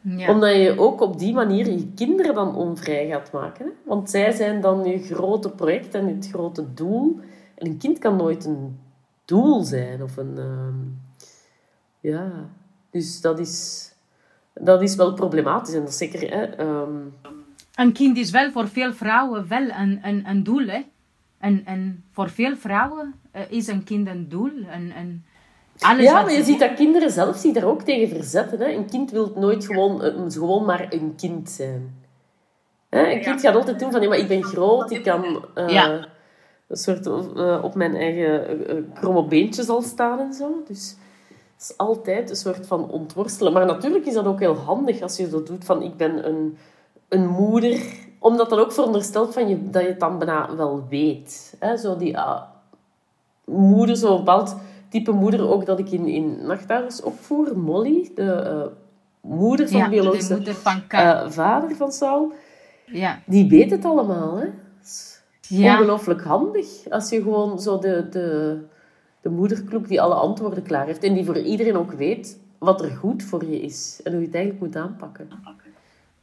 [0.00, 0.30] Ja.
[0.30, 3.64] Omdat je ook op die manier je kinderen dan onvrij gaat maken.
[3.64, 3.70] Hè?
[3.84, 7.20] Want zij zijn dan je grote project en het grote doel.
[7.54, 8.78] En een kind kan nooit een
[9.24, 10.02] doel zijn.
[10.02, 10.38] Of een...
[10.38, 11.07] ehm,
[12.10, 12.48] Ja,
[12.90, 13.92] dus dat is,
[14.54, 15.74] dat is wel problematisch.
[15.74, 16.30] En dat is zeker...
[16.30, 16.96] Hè, ehm,
[17.74, 20.66] Een kind is wel voor veel vrouwen wel een, een, een doel.
[20.66, 20.80] Hè?
[21.38, 24.52] En, en voor veel vrouwen eh, is een kind een doel.
[24.72, 25.24] Een, een,
[25.80, 28.58] alles Ja, maar je ziet dat kinderen zelf zich daar ook tegen verzetten.
[28.58, 28.72] Hè?
[28.72, 31.94] Een kind wil nooit gewoon, eh, gewoon maar een kind zijn.
[32.88, 33.12] Hè?
[33.12, 36.08] Een kind gaat altijd doen van, nee, maar ik ben groot, ik kan eh, Ja.
[36.68, 37.06] een soort
[37.62, 40.62] op mijn eigen eh, kromme beentjes al staan en zo.
[40.66, 40.96] Dus
[41.58, 43.52] is altijd een soort van ontworstelen.
[43.52, 46.56] Maar natuurlijk is dat ook heel handig als je zo doet van, ik ben een,
[47.08, 48.06] een moeder.
[48.18, 51.56] Omdat dat ook veronderstelt van je, dat je het dan bijna wel weet.
[51.58, 51.76] Hè?
[51.76, 52.42] Zo die ah,
[53.44, 54.56] moeder, zo'n bepaald
[54.88, 56.58] type moeder ook dat ik in, in
[57.04, 57.58] opvoer.
[57.58, 58.66] Molly, de eh,
[59.20, 61.22] moeder van ja, biologische moeder van Ka.
[61.22, 62.32] eh, vader van Saul.
[62.86, 63.18] ja.
[63.26, 64.44] Die weet het allemaal, hè.
[64.44, 65.72] Dat Ja.
[65.72, 66.90] Ongelooflijk handig.
[66.90, 68.58] Als je gewoon zo de, de,
[69.20, 71.02] de moederkloek die alle antwoorden klaar heeft.
[71.02, 74.00] En die voor iedereen ook weet wat er goed voor je is.
[74.04, 75.28] En hoe je het eigenlijk moet aanpakken.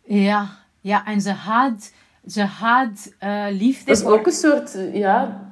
[0.04, 0.50] Ja,
[0.82, 1.94] ja, en ze had,
[2.28, 5.44] ze had eh, liefde Dat is ook een soort, ja...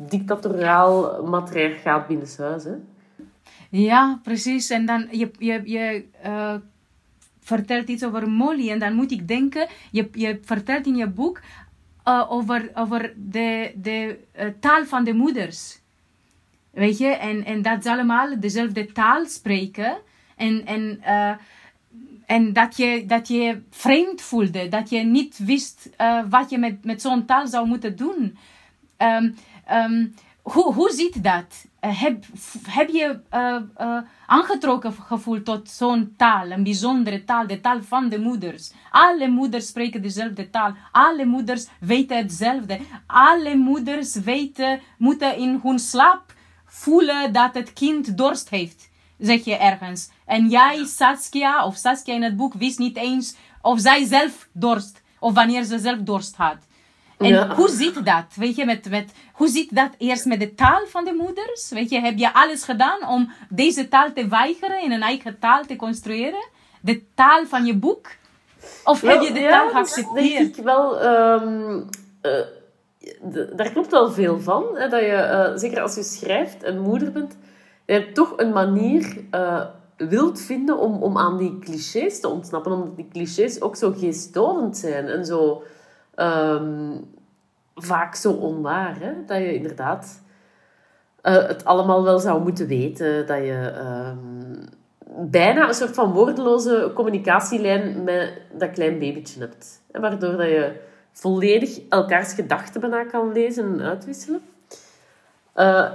[0.00, 2.74] Dictatoriaal matriarchaat binnenshuis, hè.
[3.70, 4.70] Ja, precies.
[4.70, 6.54] En dan je, je, je eh,
[7.40, 11.40] vertelt iets over Molly en dan moet ik denken, je, je vertelt in je boek
[12.04, 14.18] eh, over, over de, de
[14.60, 15.80] taal van de moeders.
[16.78, 19.96] Weet je, en, en dat ze allemaal dezelfde taal spreken.
[20.36, 21.32] En, en, eh,
[22.26, 26.84] en dat, je, dat je vreemd voelde, dat je niet wist eh, wat je met,
[26.84, 28.38] met zo'n taal zou moeten doen.
[28.96, 29.30] Ehm,
[29.64, 30.06] ehm,
[30.42, 31.66] hoe, hoe zit dat?
[31.80, 32.24] Eh, heb,
[32.68, 33.20] heb je
[34.26, 38.72] aangetrokken gevoeld tot zo'n taal, een bijzondere taal, de taal van de moeders?
[38.90, 40.74] Alle moeders spreken dezelfde taal.
[40.92, 42.78] Alle moeders weten hetzelfde.
[43.06, 46.36] Alle moeders weten, moeten in hun slaap
[46.68, 48.88] voelen dat het kind dorst heeft,
[49.18, 50.08] zeg je ergens.
[50.26, 55.02] En jij, Saskia, of Saskia in het boek, wist niet eens of zij zelf dorst,
[55.20, 56.56] of wanneer ze zelf dorst had.
[57.18, 57.54] En Ja.
[57.54, 58.24] hoe zit dat?
[58.34, 61.68] Weet je, met, met, hoe zit dat eerst met de taal van de moeders?
[61.70, 65.64] Weet je, heb je alles gedaan om deze taal te weigeren, in een eigen taal
[65.64, 66.48] te construeren?
[66.80, 68.06] De taal van je boek?
[68.84, 70.38] Of heb je de Ja, taal dat geaccepteerd?
[70.38, 71.00] denk ik wel...
[71.00, 71.80] ehm,
[72.20, 72.32] eh,
[73.56, 74.64] daar klopt wel veel van.
[74.74, 77.36] Hè, dat je, eh, zeker als je schrijft en moeder bent,
[77.86, 79.64] je toch een manier eh,
[79.96, 82.72] wilt vinden om, om aan die clichés te ontsnappen.
[82.72, 85.06] Omdat die clichés ook zo geestdodend zijn.
[85.06, 85.62] En zo...
[86.14, 86.96] ehm,
[87.74, 89.00] vaak zo onwaar.
[89.00, 89.12] Hè?
[89.26, 90.22] Dat je inderdaad
[91.20, 93.26] eh, het allemaal wel zou moeten weten.
[93.26, 93.72] Dat je...
[93.74, 94.66] ehm,
[95.20, 99.82] bijna een soort van woordeloze communicatielijn met dat klein babytje hebt.
[99.92, 100.86] Waardoor dat je
[101.18, 104.40] volledig elkaars gedachten bijna kan lezen en uitwisselen.
[105.52, 105.92] Eh,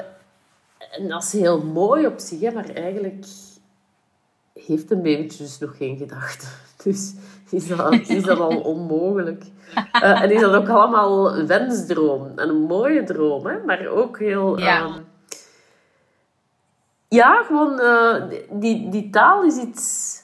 [0.92, 3.26] en dat is heel mooi op zich, hè, maar eigenlijk
[4.54, 6.48] heeft een babytje dus nog geen gedachten.
[6.84, 7.14] Dus
[7.50, 9.44] is dat, is dat al onmogelijk.
[9.92, 12.32] Eh, en is dat ook allemaal een wensdroom.
[12.36, 14.60] En een mooie droom, hè, maar ook heel...
[14.60, 14.86] Ja.
[14.86, 15.00] ehm,
[17.08, 20.23] ja, gewoon, eh, die, die taal is iets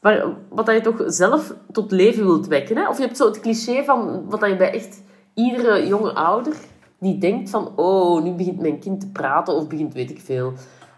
[0.00, 2.76] waar, wat dat je toch zelf tot leven wilt wekken.
[2.76, 2.88] Hè?
[2.88, 5.02] Of je hebt zo het cliché van wat dat je bij echt
[5.34, 6.54] iedere jonge ouder
[6.98, 10.52] die denkt van, oh, nu begint mijn kind te praten of begint, weet ik veel,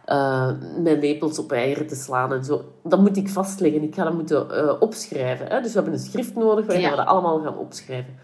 [0.04, 2.64] eh, met lepels op eieren te slaan en zo.
[2.82, 3.82] Dat moet ik vastleggen.
[3.82, 5.46] Ik ga dat moeten eh, opschrijven.
[5.46, 5.60] Hè?
[5.60, 6.90] Dus we hebben een schrift nodig waarin Ja.
[6.90, 8.14] we dat allemaal gaan opschrijven.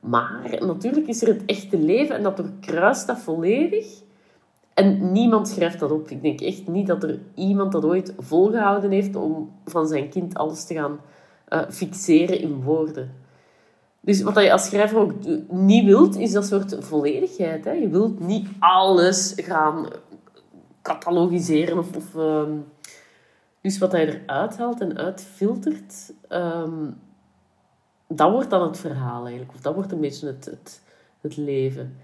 [0.00, 3.86] Maar natuurlijk is er het echte leven en dat doorkruist dat volledig.
[4.74, 6.08] En niemand schrijft dat op.
[6.08, 10.34] Ik denk echt niet dat er iemand dat ooit volgehouden heeft om van zijn kind
[10.34, 11.00] alles te gaan
[11.48, 13.14] eh, fixeren in woorden.
[14.00, 15.12] Dus wat je als schrijver ook
[15.48, 17.64] niet wilt, is dat soort volledigheid.
[17.64, 17.70] Hè?
[17.70, 19.86] Je wilt niet alles gaan
[20.82, 22.16] catalogiseren of...
[22.16, 22.52] ehm,
[23.60, 26.90] dus wat je eruit haalt en uitfiltert, ehm,
[28.08, 29.54] dat wordt dan het verhaal eigenlijk.
[29.54, 30.82] Of dat wordt een beetje het, het,
[31.20, 31.96] het leven.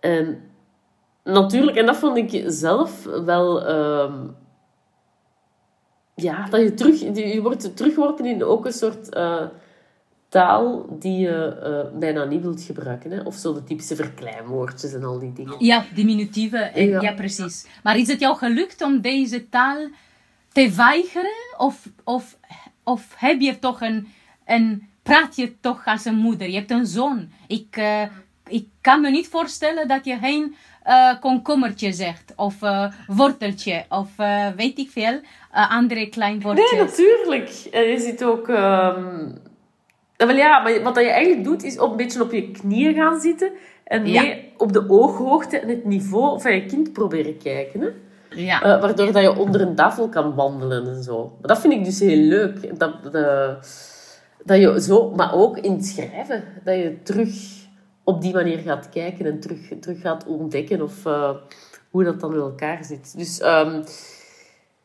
[0.00, 0.40] En
[1.24, 3.66] natuurlijk, en dat vond ik zelf wel...
[3.66, 4.26] ehm,
[6.14, 7.00] ja, dat je terug...
[7.00, 9.42] Je wordt teruggeworpen in ook een soort eh,
[10.28, 13.10] taal die je eh, bijna niet wilt gebruiken.
[13.10, 13.20] Hè?
[13.20, 15.54] Of zo de typische verkleinwoordjes en al die dingen.
[15.58, 16.56] Ja, diminutieve.
[16.58, 17.00] eh, Ja.
[17.00, 17.12] Ja.
[17.12, 17.66] precies.
[17.82, 19.88] Maar is het jou gelukt om deze taal
[20.52, 21.56] te weigeren?
[21.58, 22.38] Of, of,
[22.82, 24.08] of heb je toch een,
[24.46, 24.88] een...
[25.02, 26.48] Praat je toch als een moeder?
[26.48, 27.28] Je hebt een zoon.
[27.46, 27.80] Ik,
[28.46, 30.54] ik kan me niet voorstellen dat je geen
[31.20, 32.32] komkommertje zegt.
[32.36, 33.84] Of eh, worteltje.
[33.88, 35.20] Of eh, weet ik veel.
[35.50, 36.70] andere klein woordjes.
[36.70, 37.68] Nee, natuurlijk.
[37.72, 38.46] En je ziet ook...
[40.16, 43.20] Wel ja, maar wat je eigenlijk doet, is op een beetje op je knieën gaan
[43.20, 43.50] zitten.
[43.84, 44.22] En Ja.
[44.22, 47.80] mee op de ooghoogte en het niveau van je kind proberen kijken.
[47.80, 47.88] Hè?
[48.40, 48.60] Ja.
[48.80, 51.36] Waardoor dat je onder een tafel kan wandelen en zo.
[51.40, 52.78] Maar dat vind ik dus heel leuk.
[52.78, 53.12] Dat, dat,
[54.44, 57.28] dat je zo, maar ook in het schrijven, dat je terug
[58.04, 61.30] op die manier gaat kijken en terug, terug gaat ontdekken of eh,
[61.90, 63.14] hoe dat dan in elkaar zit.
[63.16, 63.82] Dus ehm,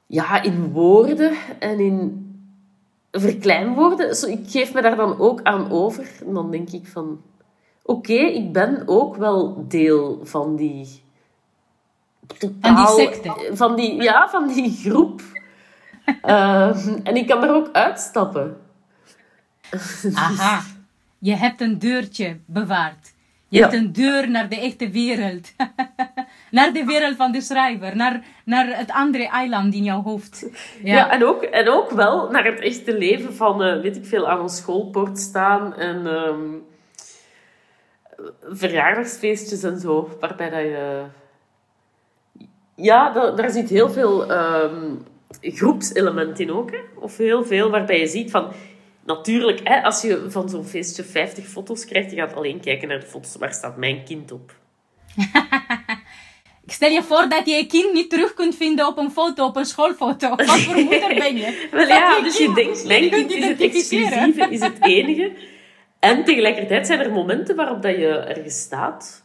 [0.06, 2.28] ja, in woorden en in
[3.12, 6.10] verkleinwoorden, zo, ik geef me daar dan ook aan over.
[6.26, 7.22] En dan denk ik van,
[7.84, 11.04] oké, ik ben ook wel deel van die
[12.38, 12.98] totaal...
[12.98, 13.50] secte.
[13.52, 15.22] Van die, ja, van die groep.
[16.22, 18.58] Ehm, en ik kan daar ook uitstappen.
[20.14, 20.62] Aha.
[21.20, 23.14] Je hebt een deurtje bewaard.
[23.48, 23.62] Je Ja.
[23.70, 25.52] hebt een deur naar de echte wereld.
[26.52, 27.96] naar de wereld van de schrijver.
[27.96, 30.46] Naar, naar het andere eiland in jouw hoofd.
[30.84, 31.12] Ja, Ja.
[31.12, 34.40] en, ook, en ook wel naar het echte leven van, eh, weet ik veel, aan
[34.40, 36.40] een schoolpoort staan en ehm,
[38.44, 41.04] verjaardagsfeestjes en zo, waarbij dat je...
[42.76, 44.96] Ja, da- daar zit heel veel ehm,
[45.42, 46.78] groepselement in ook, hè.
[46.96, 48.52] Of heel veel waarbij je ziet van...
[49.06, 53.00] Natuurlijk, hè, als je van zo'n feestje 50 foto's krijgt, je gaat alleen kijken naar
[53.00, 53.36] de foto's.
[53.36, 54.56] Waar staat mijn kind op?
[56.66, 59.56] Stel je voor dat je je kind niet terug kunt vinden op een foto, op
[59.56, 60.36] een schoolfoto.
[60.36, 61.68] Wat voor moeder ben je?
[61.72, 65.32] Wel ja, je dus je denkt, mijn kind is het exclusieve, is het enige.
[66.00, 69.24] En tegelijkertijd zijn er momenten waarop dat je ergens staat.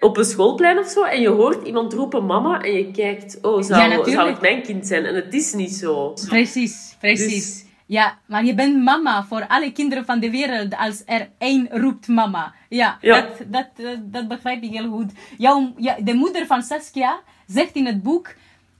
[0.00, 1.02] Op een schoolplein of zo.
[1.02, 2.62] En je hoort iemand roepen mama.
[2.62, 5.04] En je kijkt, oh, zou het mijn kind zijn?
[5.04, 6.14] En het is niet zo.
[6.28, 7.34] Precies, precies.
[7.34, 11.68] Dus- Ja, maar je bent mama voor alle kinderen van de wereld als er één
[11.70, 12.54] roept mama.
[12.68, 13.28] Ja, Ja.
[13.46, 15.12] Dat, dat, dat begrijp ik heel goed.
[15.38, 18.34] Jouw, ja, de moeder van Saskia zegt in het boek...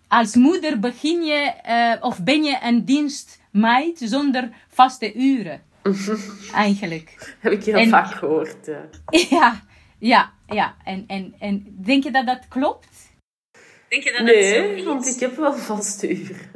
[0.08, 5.62] Als moeder begin je eh, of ben je een dienstmeid zonder vaste uren.
[6.54, 7.36] Eigenlijk.
[7.40, 8.66] Heb ik heel En- vaak gehoord.
[8.66, 8.88] Ja.
[9.38, 9.62] Ja,
[9.98, 10.74] ja, ja.
[10.84, 13.12] En, en, en denk je dat dat klopt?
[13.88, 16.53] Denk je dat Nee, want ik heb wel vaste uren.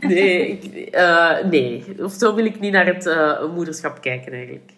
[0.00, 4.70] Nee, ik, eh, nee, of zo wil ik niet naar het eh, moederschap kijken eigenlijk.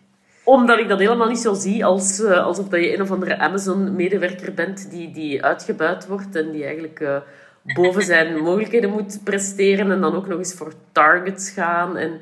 [0.45, 3.39] Omdat ik dat helemaal niet zo zie als, eh, alsof dat je een of andere
[3.39, 7.23] Amazon-medewerker bent die, die uitgebuit wordt en die eigenlijk
[7.63, 11.97] boven zijn mogelijkheden moet presteren en dan ook nog eens voor targets gaan.
[11.97, 12.21] En,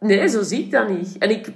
[0.00, 1.18] nee, zo zie ik dat niet.
[1.18, 1.48] En ik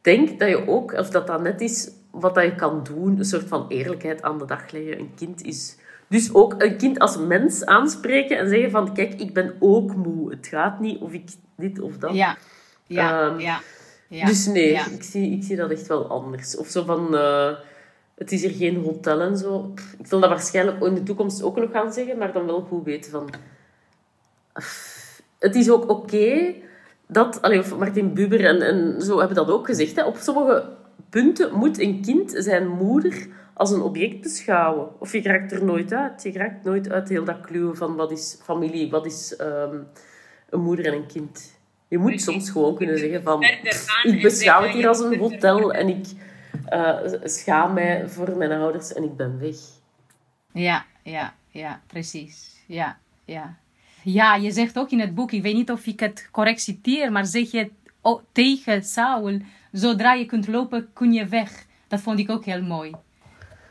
[0.00, 3.24] denk dat je ook, of dat dat net is wat dat je kan doen, een
[3.24, 4.98] soort van eerlijkheid aan de dag leggen.
[4.98, 5.76] Een kind is...
[6.08, 10.30] Dus ook een kind als mens aanspreken en zeggen van, kijk, ik ben ook moe.
[10.30, 12.14] Het gaat niet of ik dit of dat.
[12.14, 12.36] Ja,
[12.86, 13.60] ja, Ehm, ja.
[14.08, 14.26] ja.
[14.26, 14.86] dus nee, Ja.
[14.86, 16.56] ik, zie, ik zie dat echt wel anders.
[16.56, 17.50] Of zo van, eh,
[18.14, 19.72] het is hier geen hotel en zo.
[19.98, 22.84] Ik wil dat waarschijnlijk in de toekomst ook nog gaan zeggen, maar dan wel goed
[22.84, 23.30] weten van...
[25.38, 26.54] Het is ook oké
[27.06, 27.42] dat...
[27.42, 29.96] Allee, Martin Buber en, en zo hebben dat ook gezegd.
[29.96, 30.04] Hè.
[30.04, 30.68] Op sommige
[31.10, 33.26] punten moet een kind zijn moeder
[33.56, 35.00] als een object beschouwen.
[35.00, 36.22] Of je raakt er nooit uit.
[36.22, 39.78] Je raakt nooit uit heel dat kluwen van wat is familie, wat is ehm,
[40.50, 41.58] een moeder en een kind.
[41.88, 43.42] Je moet soms gewoon kunnen zeggen van...
[44.02, 46.06] Ik beschouw het hier als een hotel en ik
[46.66, 49.56] eh, schaam mij voor mijn ouders en ik ben weg.
[50.52, 52.62] Ja, ja, ja, precies.
[52.66, 53.56] Ja, ja.
[54.02, 57.12] Ja, je zegt ook in het boek, ik weet niet of ik het correct citeer,
[57.12, 57.70] maar zeg je
[58.32, 59.38] tegen Saul,
[59.72, 61.66] zodra je kunt lopen, kun je weg.
[61.88, 62.92] Dat vond ik ook heel mooi.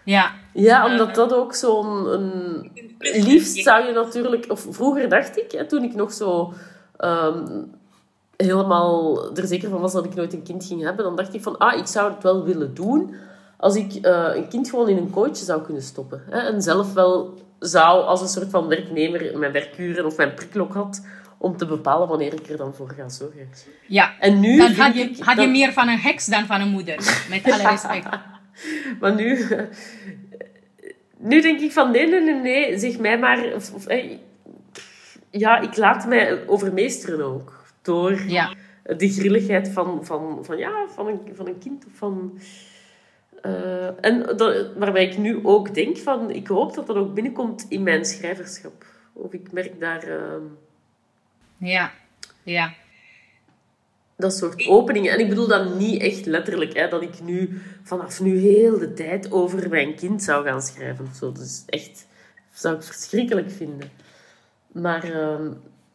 [0.05, 2.05] Ja, Ja, omdat dat ook zo'n...
[2.13, 2.71] Een...
[2.99, 4.45] Liefst zou je natuurlijk...
[4.49, 6.53] Of vroeger dacht ik, hè, toen ik nog zo...
[6.97, 7.43] ehm,
[8.37, 11.41] helemaal er zeker van was dat ik nooit een kind ging hebben, dan dacht ik
[11.43, 13.15] van, ah, ik zou het wel willen doen
[13.57, 16.21] als ik eh, een kind gewoon in een kooitje zou kunnen stoppen.
[16.29, 20.73] Hè, en zelf wel zou, als een soort van werknemer, mijn werkuren of mijn prikklok
[20.73, 21.05] had,
[21.37, 23.49] om te bepalen wanneer ik er dan voor ga zorgen.
[23.87, 24.11] ja.
[24.19, 26.61] En nu Dan had je, ik had je dat- meer van een heks dan van
[26.61, 26.95] een moeder.
[27.29, 28.07] Met alle respect.
[28.99, 29.45] Maar nu...
[31.17, 32.77] Nu denk ik van, nee, nee, nee, nee.
[32.77, 33.53] Zeg mij maar...
[33.53, 34.17] Of, of, eh,
[35.29, 37.63] ja, ik laat mij overmeesteren ook.
[37.81, 38.53] Door Ja,
[38.83, 41.85] de grilligheid van, van, van, ja, van, een, van een kind.
[41.85, 42.39] Of van,
[43.41, 46.31] eh, en dat, waarbij ik nu ook denk van...
[46.31, 48.85] Ik hoop dat dat ook binnenkomt in mijn schrijverschap.
[49.13, 50.03] Of ik merk daar...
[50.03, 50.43] ehm,
[51.57, 51.91] ja,
[52.43, 52.73] ja.
[54.17, 55.13] Dat soort openingen.
[55.13, 58.93] En ik bedoel dat niet echt letterlijk, hè, dat ik nu vanaf nu heel de
[58.93, 61.31] tijd over mijn kind zou gaan schrijven of zo.
[61.31, 62.07] Dus echt,
[62.53, 63.89] zou ik verschrikkelijk vinden.
[64.71, 65.51] Maar ehm,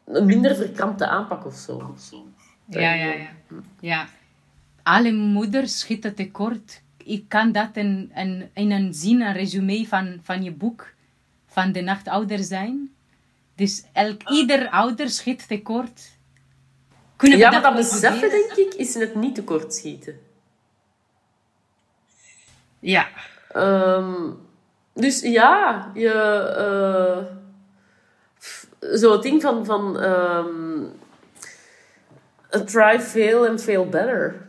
[0.07, 1.95] een minder verkrampte aanpak of zo.
[2.65, 3.29] Ja, ja, ja.
[3.81, 4.09] ja.
[4.83, 6.83] Alle moeders schieten tekort.
[6.97, 10.95] Ik kan dat in, in, in een zin, een resume van, van je boek,
[11.47, 12.91] van de nacht ouder zijn.
[13.55, 16.19] Dus elk, ieder ouder schiet tekort.
[17.21, 20.21] Kunnen Ja, maar dat beseffen, denk ik, is het niet tekortschieten.
[22.79, 23.09] Ja,
[23.53, 24.15] Ehm,
[24.95, 26.09] dus ja, je...
[26.57, 27.25] eh,
[28.97, 29.65] zo het ding van...
[29.65, 30.83] van ehm,
[32.67, 34.47] try, fail and fail better.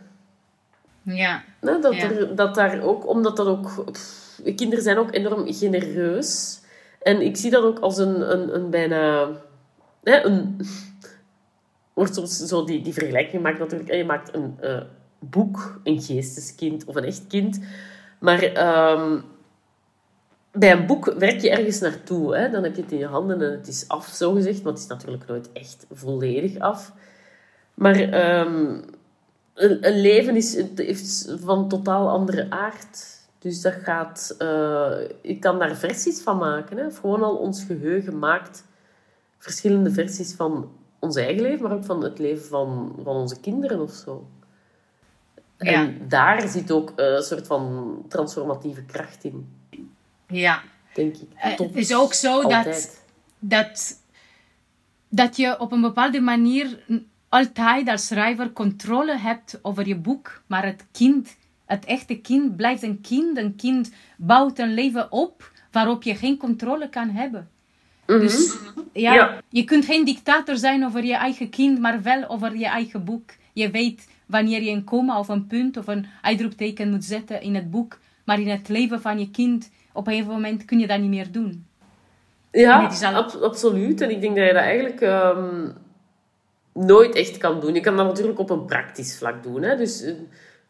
[1.01, 2.01] ja, Nee, dat, Ja.
[2.11, 6.59] er, dat daar ook, omdat dat ook, pff, kinderen zijn ook enorm genereus.
[7.01, 9.29] En ik zie dat ook als een, een, een bijna,
[10.03, 10.59] hè, een,
[12.01, 13.93] wordt soms zo die, die vergelijking gemaakt natuurlijk.
[13.93, 14.81] Je maakt een eh,
[15.19, 17.59] boek, een geesteskind of een echt kind.
[18.19, 19.19] Maar ehm,
[20.51, 22.35] bij een boek werk je ergens naartoe.
[22.35, 22.49] Hè?
[22.49, 24.63] Dan heb je het in je handen en het is af, zo gezegd.
[24.63, 26.93] Maar het is natuurlijk nooit echt volledig af.
[27.73, 28.81] Maar ehm,
[29.53, 33.19] een, een leven is, heeft van totaal andere aard.
[33.39, 34.35] Dus dat gaat...
[34.37, 34.91] eh,
[35.21, 36.77] je kan daar versies van maken.
[36.77, 36.85] Hè?
[36.85, 38.65] Of gewoon al ons geheugen maakt
[39.37, 40.71] verschillende versies van
[41.01, 44.27] ons eigen leven, maar ook van het leven van, van onze kinderen of zo.
[45.57, 45.71] Ja.
[45.71, 49.49] En daar zit ook eh, een soort van transformatieve kracht in,
[50.27, 50.61] ja.
[50.93, 51.29] denk ik.
[51.35, 53.03] Eh, Tot het is ook zo dat,
[53.39, 54.01] dat,
[55.09, 56.83] dat je op een bepaalde manier
[57.29, 60.41] altijd als schrijver controle hebt over je boek.
[60.47, 63.37] Maar het kind, het echte kind, blijft een kind.
[63.37, 67.49] Een kind bouwt een leven op waarop je geen controle kan hebben.
[68.05, 68.57] Dus
[68.93, 69.41] ja, Ja.
[69.49, 73.29] je kunt geen dictator zijn over je eigen kind, maar wel over je eigen boek.
[73.53, 77.55] Je weet wanneer je een komma of een punt of een uitroepteken moet zetten in
[77.55, 77.99] het boek.
[78.25, 81.09] Maar in het leven van je kind, op een gegeven moment kun je dat niet
[81.09, 81.65] meer doen.
[82.51, 84.01] Ja, al- ab- absoluut.
[84.01, 85.01] En ik denk dat je dat eigenlijk...
[85.01, 85.69] ehm,
[86.73, 87.73] nooit echt kan doen.
[87.73, 89.61] Je kan dat natuurlijk op een praktisch vlak doen.
[89.61, 89.77] Hè?
[89.77, 90.13] Dus eh,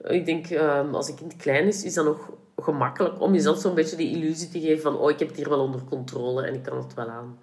[0.03, 3.73] ik denk, ehm, als een kind klein is, is dat nog gemakkelijk om jezelf zo'n
[3.75, 6.53] beetje die illusie te geven van oh, ik heb het hier wel onder controle en
[6.53, 7.39] ik kan het wel aan.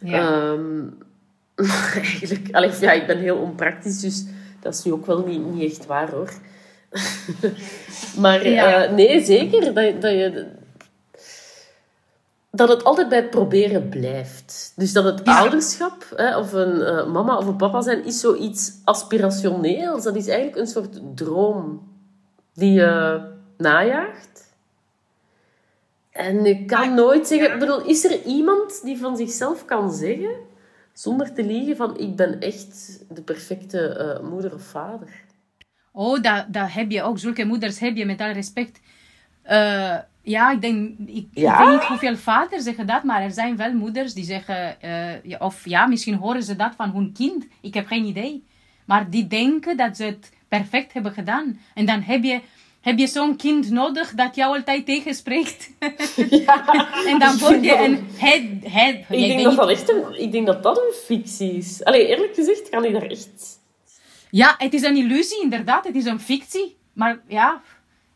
[0.00, 0.52] Ja.
[0.52, 0.82] Ehm,
[2.02, 4.24] eigenlijk, allee, ja, ik ben heel onpraktisch, dus
[4.60, 6.32] dat is nu ook wel niet, niet echt waar hoor.
[8.22, 8.84] maar Ja.
[8.84, 10.46] eh, nee, zeker dat, dat je
[12.54, 14.72] dat het altijd bij het proberen blijft.
[14.76, 15.38] Dus dat het Ja.
[15.38, 20.02] ouderschap, hè, of een eh, mama of een papa zijn, is zoiets aspirationeels.
[20.02, 21.92] Dat is eigenlijk een soort droom
[22.52, 23.20] die je
[23.56, 24.52] najaagt.
[26.10, 27.52] En je kan nooit zeggen...
[27.52, 30.34] Ik bedoel, is er iemand die van zichzelf kan zeggen,
[30.92, 35.08] zonder te liegen, van ik ben echt de perfecte eh, moeder of vader?
[35.92, 37.18] Oh, dat, dat heb je ook.
[37.18, 38.80] Zulke moeders heb je, met alle respect.
[40.24, 40.98] Ja, ik denk...
[41.06, 41.52] Ik, Ja?
[41.52, 44.80] ik weet niet hoeveel vaders zeggen dat, maar er zijn wel moeders die zeggen...
[44.80, 47.46] eh, of ja, misschien horen ze dat van hun kind.
[47.60, 48.44] Ik heb geen idee.
[48.84, 51.60] Maar die denken dat ze het perfect hebben gedaan.
[51.74, 52.40] En dan heb je,
[52.80, 55.70] heb je zo'n kind nodig dat jou altijd tegenspreekt.
[57.10, 58.06] en dan word je een...
[58.16, 61.84] Het, het, Ik denk dat dat echt een, ik denk dat dat een fictie is.
[61.84, 63.62] Allee, eerlijk gezegd kan ik daar echt...
[64.30, 65.84] Ja, het is een illusie, inderdaad.
[65.84, 66.76] Het is een fictie.
[66.92, 67.62] Maar ja,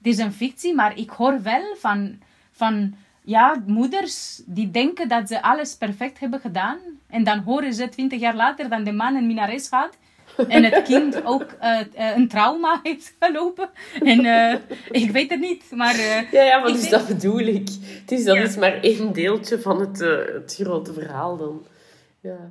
[0.08, 0.74] is een fictie.
[0.74, 2.18] Maar ik hoor wel van,
[2.52, 6.78] van ja, moeders die denken dat ze alles perfect hebben gedaan.
[7.08, 9.96] En dan horen ze twintig jaar later dat de man een minares gaat.
[10.48, 13.68] En het kind ook eh, eh, een trauma heeft gelopen.
[14.02, 14.58] En eh,
[14.90, 15.64] ik weet het niet.
[15.70, 15.96] Maar
[16.32, 17.68] Ja, ja, maar dus denk- dat bedoel ik.
[18.00, 18.42] Het is, dat Ja.
[18.42, 19.98] is maar één deeltje van het,
[20.34, 21.66] het grote verhaal dan.
[22.20, 22.50] Ja.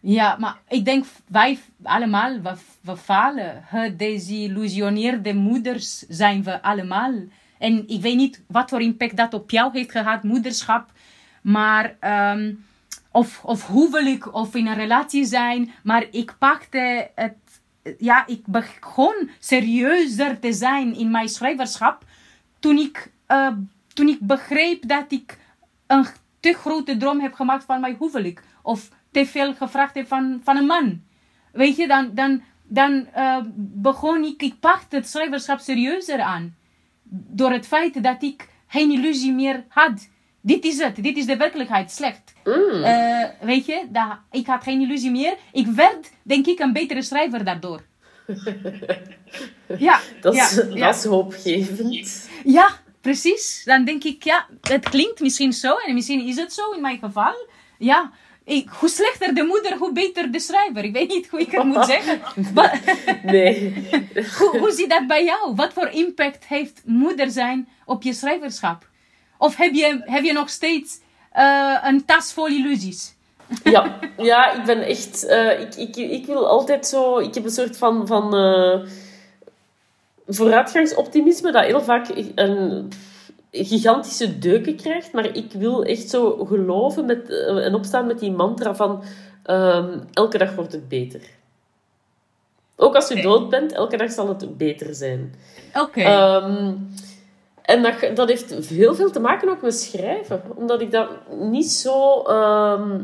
[0.00, 3.64] Ja, maar ik denk wij allemaal, we, we falen.
[3.68, 7.12] Gedesillusioneerde moeders zijn we allemaal.
[7.58, 10.92] En ik weet niet wat voor impact dat op jou heeft gehad, moederschap.
[11.42, 12.54] Maar, ehm,
[13.10, 15.70] of, of huwelijk, of in een relatie zijn.
[15.82, 17.36] Maar ik pakte het,
[17.98, 22.04] ja, ik begon serieuzer te zijn in mijn schrijverschap.
[22.58, 23.52] Toen ik, eh,
[23.94, 25.38] toen ik begreep dat ik
[25.86, 26.06] een
[26.40, 28.42] te grote droom heb gemaakt van mijn huwelijk.
[28.62, 31.02] Of te veel gevraagd heb van, van een man.
[31.52, 36.56] Weet je, dan, dan, dan eh, begon ik, ik pakte het schrijverschap serieuzer aan.
[37.10, 40.08] Door het feit dat ik geen illusie meer had.
[40.40, 42.32] Dit is het, dit is de werkelijkheid, slecht.
[42.44, 42.82] Mm.
[42.82, 45.36] Eh, weet je, dat, ik had geen illusie meer.
[45.52, 47.82] Ik werd, denk ik, een betere schrijver daardoor.
[49.78, 50.88] ja, Dat, is, ja, dat ja.
[50.88, 52.28] is hoopgevend.
[52.44, 52.68] Ja,
[53.00, 53.62] precies.
[53.64, 56.98] Dan denk ik, ja, het klinkt misschien zo en misschien is het zo in mijn
[56.98, 57.34] geval.
[57.78, 58.10] Ja,
[58.48, 60.84] ik, hoe slechter de moeder, hoe beter de schrijver.
[60.84, 62.20] Ik weet niet hoe ik het moet zeggen.
[62.54, 62.72] Wat-
[63.22, 63.72] Nee.
[64.38, 65.54] hoe, hoe zit dat bij jou?
[65.54, 68.86] Wat voor impact heeft moeder zijn op je schrijverschap?
[69.38, 70.98] Of heb je, heb je nog steeds
[71.32, 73.14] eh, een tas vol illusies?
[73.64, 75.26] Ja, ja ik ben echt...
[75.26, 77.18] eh, ik, ik, ik wil altijd zo...
[77.18, 78.06] Ik heb een soort van...
[78.06, 78.80] van eh,
[80.26, 82.88] vooruitgangsoptimisme dat heel vaak een
[83.50, 85.12] gigantische deuken krijgt.
[85.12, 89.02] Maar ik wil echt zo geloven met, eh, en opstaan met die mantra van...
[89.42, 91.20] ehm, elke dag wordt het beter.
[92.76, 95.34] Ook als je dood bent, elke dag zal het beter zijn.
[95.74, 96.00] Oké.
[96.00, 96.72] Ehm,
[97.62, 100.42] en dat, dat heeft heel veel te maken ook met schrijven.
[100.54, 101.08] Omdat ik dat
[101.40, 103.00] niet zo ehm,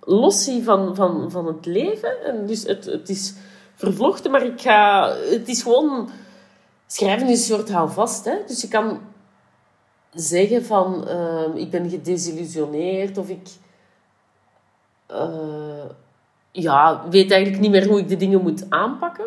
[0.00, 2.24] los zie van, van, van het leven.
[2.24, 3.34] En dus het, het is
[3.74, 5.12] vervlochten, maar ik ga...
[5.30, 6.10] Het is gewoon...
[6.86, 8.34] Schrijven is een soort houvast, hè.
[8.46, 9.00] Dus je kan
[10.14, 11.08] zeggen van...
[11.08, 13.48] ehm, ik ben gedesillusioneerd of ik...
[15.06, 15.84] eh,
[16.52, 19.26] ja, weet eigenlijk niet meer hoe ik de dingen moet aanpakken.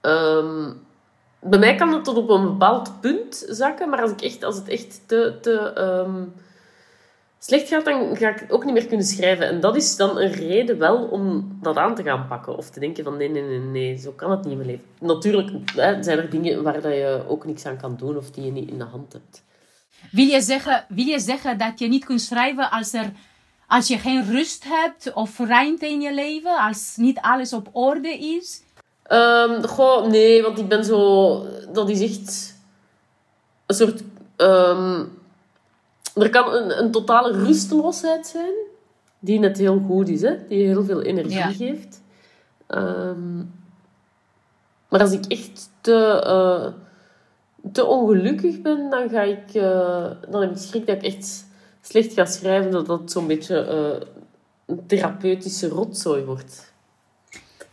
[0.00, 0.72] Ehm,
[1.40, 4.56] bij mij kan het tot op een bepaald punt zakken, maar als, ik echt, als
[4.56, 6.22] het echt te, te ehm,
[7.44, 9.46] slecht gaat, dan ga ik het ook niet meer kunnen schrijven.
[9.46, 12.56] En dat is dan een reden wel om dat aan te gaan pakken.
[12.56, 14.84] Of te denken van nee, nee, nee, nee, zo kan het niet in mijn leven.
[15.00, 18.44] Natuurlijk hè, zijn er dingen waar dat je ook niks aan kan doen of die
[18.44, 19.42] je niet in de hand hebt.
[20.10, 23.12] Wil je, zeggen, wil je zeggen dat je niet kunt schrijven als, er,
[23.66, 26.58] als je geen rust hebt of ruimte in je leven?
[26.58, 28.62] Als niet alles op orde is?
[29.02, 31.46] Ehm, goh, nee, want ik ben zo...
[31.72, 32.56] Dat is echt
[33.66, 34.02] een soort...
[34.36, 35.04] ehm,
[36.14, 38.52] er kan een, een totale rusteloosheid zijn,
[39.18, 40.46] die net heel goed is, hè?
[40.48, 41.50] die heel veel energie Ja.
[41.52, 42.02] geeft.
[42.66, 43.36] Ehm,
[44.88, 46.66] maar als ik echt te, eh,
[47.72, 51.44] te ongelukkig ben, dan, ga ik, eh, dan heb ik schrik dat ik echt
[51.82, 54.08] slecht ga schrijven, dat dat zo'n beetje eh,
[54.66, 56.72] een therapeutische rotzooi wordt.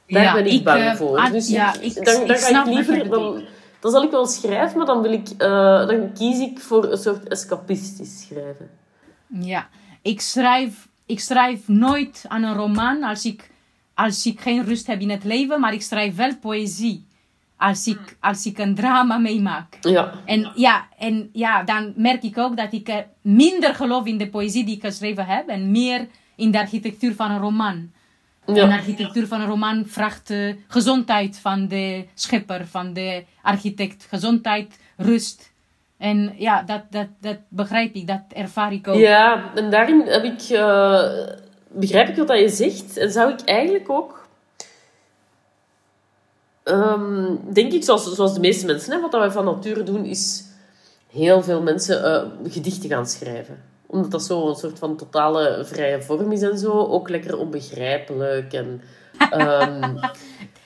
[0.07, 1.17] Daar Ja, ben ik, bang voor.
[1.17, 3.09] ah, Dus ja, ik, dan, dan ik ga ik liever...
[3.09, 3.43] Dan.
[3.79, 6.97] Dan zal ik wel schrijven, maar dan, wil ik, eh, dan kies ik voor een
[6.97, 8.69] soort escapistisch schrijven.
[9.27, 9.69] Ja,
[10.01, 13.49] ik schrijf, ik schrijf nooit aan een roman als ik
[13.99, 17.07] als ik geen rust heb in het leven, maar ik schrijf wel poëzie.
[17.57, 19.77] Als ik, als ik een drama meemaak.
[19.81, 20.13] Ja.
[20.25, 24.29] En ja, en ja, dan merk ik ook dat ik eh, minder geloof in de
[24.29, 27.91] poëzie die ik geschreven heb en meer in de architectuur van een roman.
[28.55, 28.73] Ja.
[28.73, 34.05] architectuur van een roman vraagt eh, gezondheid van de schepper, van de architect.
[34.09, 35.51] Gezondheid, rust.
[35.97, 38.95] En ja, dat, dat, dat begrijp ik, dat ervaar ik ook.
[38.95, 41.03] Ja, en daarin heb ik, eh,
[41.67, 42.97] begrijp ik wat dat je zegt.
[42.97, 44.27] En zou ik eigenlijk ook,
[46.63, 50.05] ehm, denk ik, zoals, zoals de meeste mensen, hè, wat dat wij van nature doen,
[50.05, 50.43] is
[51.11, 53.68] heel veel mensen eh, gedichten gaan schrijven.
[53.91, 56.71] Omdat dat zo een soort van totale vrije vorm is en zo.
[56.71, 58.53] Ook lekker onbegrijpelijk.
[58.53, 58.81] En,
[59.29, 59.95] ehm,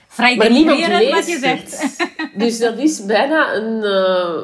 [0.07, 0.79] Vrij maar niemand
[1.11, 1.95] wat je zegt.
[2.37, 4.41] Dus dat is bijna een eh,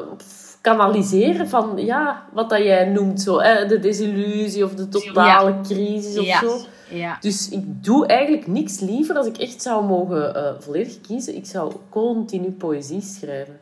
[0.60, 3.20] kanaliseren van ja, wat dat jij noemt.
[3.20, 6.40] Zo, hè, de desillusie of de totale crisis of Ja.
[6.40, 6.58] zo.
[6.88, 7.16] Ja.
[7.20, 11.36] Dus ik doe eigenlijk niks liever als ik echt zou mogen eh, volledig kiezen.
[11.36, 13.60] Ik zou continu poëzie schrijven.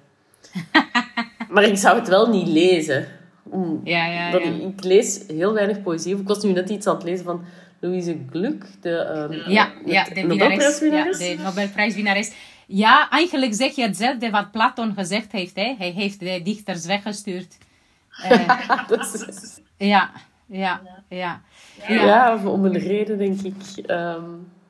[1.52, 3.06] maar ik zou het wel niet lezen.
[3.84, 4.50] Ja, ja, dat ja.
[4.50, 6.16] Ik, ik lees heel weinig poëzie.
[6.16, 7.44] Ik was nu net iets aan het lezen van
[7.80, 9.90] Louise Gluck, de, ehm, Ja, de.
[9.90, 11.18] Ja, Nobelprijswinnares.
[11.18, 12.32] de Nobelprijswinnares.
[12.66, 15.56] Ja, eigenlijk zeg je hetzelfde wat Platon gezegd heeft.
[15.56, 15.74] Hè?
[15.78, 17.56] Hij heeft de dichters weggestuurd.
[18.22, 18.48] Eh,
[18.88, 20.10] Dat is- ja,
[20.46, 21.40] ja, ja.
[21.88, 23.86] Ja, Ja, om een reden denk ik.
[23.86, 24.24] Ehm,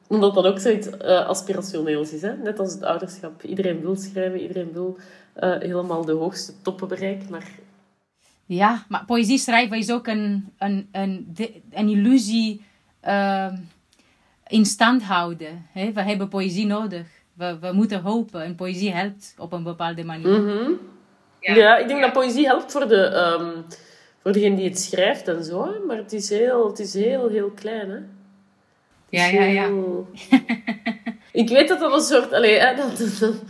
[0.09, 2.23] omdat dat ook zoiets eh aspirationeels is.
[2.23, 2.37] Hè?
[2.37, 3.43] Net als het ouderschap.
[3.43, 4.99] Iedereen wil schrijven, iedereen wil
[5.35, 7.27] eh, helemaal de hoogste toppen bereiken.
[7.31, 7.49] Maar
[8.49, 11.35] ja, maar poëzie schrijven is ook een, een, een,
[11.71, 12.65] een illusie
[13.01, 13.57] ehm,
[14.47, 15.67] in stand houden.
[15.73, 15.93] Hè?
[15.93, 17.07] We hebben poëzie nodig.
[17.35, 18.43] We, we moeten hopen.
[18.43, 20.41] En poëzie helpt op een bepaalde manier.
[20.41, 20.71] Mhm.
[21.41, 21.77] ja.
[21.77, 23.51] ik denk dat poëzie helpt voor, de, ehm,
[24.23, 25.75] voor degene die het schrijft en zo.
[25.87, 27.89] Maar het is heel, het is heel, heel klein.
[27.91, 27.95] Hè?
[27.97, 28.05] Het
[29.11, 29.65] is Ja, ja, ja.
[29.67, 30.09] heel-
[31.43, 32.33] ik weet dat dat een soort...
[32.33, 33.43] Allee, hè, dat, dat-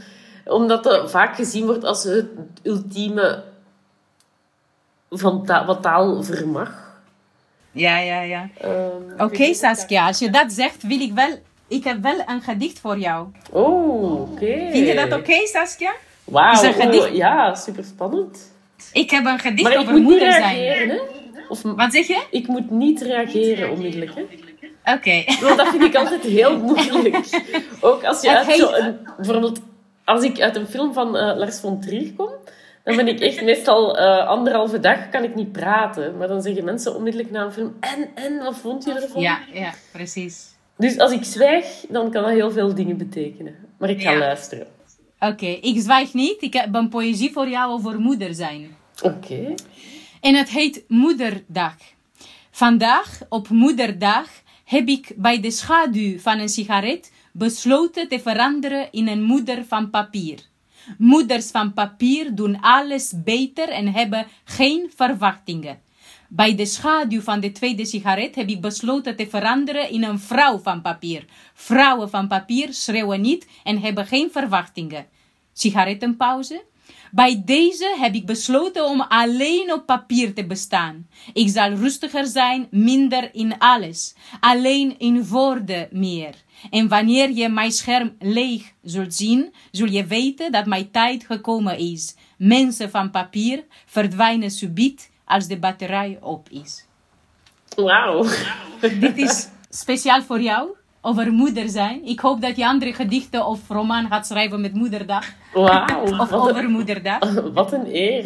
[0.44, 2.26] omdat dat vaak gezien wordt als het
[2.62, 3.44] ultieme
[5.10, 6.86] van ta- wat taal vermag.
[7.70, 8.48] Ja, ja, ja.
[8.60, 11.38] Ehm, Oké, Saskia, als je dat zegt, wil ik wel...
[11.68, 13.26] Ik heb wel een gedicht voor jou.
[13.50, 14.68] Oh, oké.
[14.70, 15.92] Vind je dat oké, Saskia?
[16.24, 17.08] Wauw, gedicht?
[17.08, 18.52] oh, ja, super spannend.
[18.92, 20.56] Ik heb een gedicht Maar ik over moet niet moeder zijn.
[20.58, 21.00] reageren, hè?
[21.48, 22.26] Of Wat zeg je?
[22.30, 24.22] ik moet niet reageren onmiddellijk, hè?
[24.94, 25.24] Oké.
[25.40, 27.26] Want dat vind ik altijd heel moeilijk.
[27.80, 28.96] Ook als je uit heet- zo een...
[29.16, 29.60] Bijvoorbeeld,
[30.04, 32.28] als ik uit een film van eh, Lars von Trier kom,
[32.88, 36.16] dan ben ik echt meestal eh, anderhalve dag kan ik niet praten.
[36.16, 39.22] Maar dan zeggen mensen onmiddellijk na een film, en, en, wat vond je ervan?
[39.22, 40.46] Ja, ja, precies.
[40.76, 43.54] Dus als ik zwijg, dan kan dat heel veel dingen betekenen.
[43.78, 44.18] Maar ik ga Ja.
[44.18, 44.66] luisteren.
[45.20, 46.42] Oké, ik zwijg niet.
[46.42, 48.76] Ik heb een poëzie voor jou over moeder zijn.
[49.02, 49.54] Oké.
[50.20, 51.74] En het heet Moederdag.
[52.50, 54.28] Vandaag, op Moederdag,
[54.64, 59.90] heb ik bij de schaduw van een sigaret besloten te veranderen in een moeder van
[59.90, 60.38] papier.
[60.98, 65.78] Moeders van papier doen alles beter en hebben geen verwachtingen.
[66.28, 70.58] Bij de schaduw van de tweede sigaret heb ik besloten te veranderen in een vrouw
[70.58, 71.24] van papier.
[71.54, 75.06] Vrouwen van papier schreeuwen niet en hebben geen verwachtingen.
[75.52, 76.64] Sigarettenpauze.
[77.10, 81.08] Bij deze heb ik besloten om alleen op papier te bestaan.
[81.32, 84.14] Ik zal rustiger zijn, minder in alles.
[84.40, 86.34] Alleen in woorden meer.
[86.70, 91.78] En wanneer je mijn scherm leeg zult zien, zul je weten dat mijn tijd gekomen
[91.78, 92.16] is.
[92.36, 96.86] Mensen van papier verdwijnen subiet als de batterij op is.
[97.76, 98.26] Wauw.
[99.00, 100.68] Dit is speciaal voor jou,
[101.00, 102.04] over moeder zijn.
[102.04, 105.26] Ik hoop dat je andere gedichten of roman gaat schrijven met moederdag.
[105.52, 106.02] Wauw.
[106.20, 107.52] Of een, over moederdag.
[107.52, 108.24] wat een eer.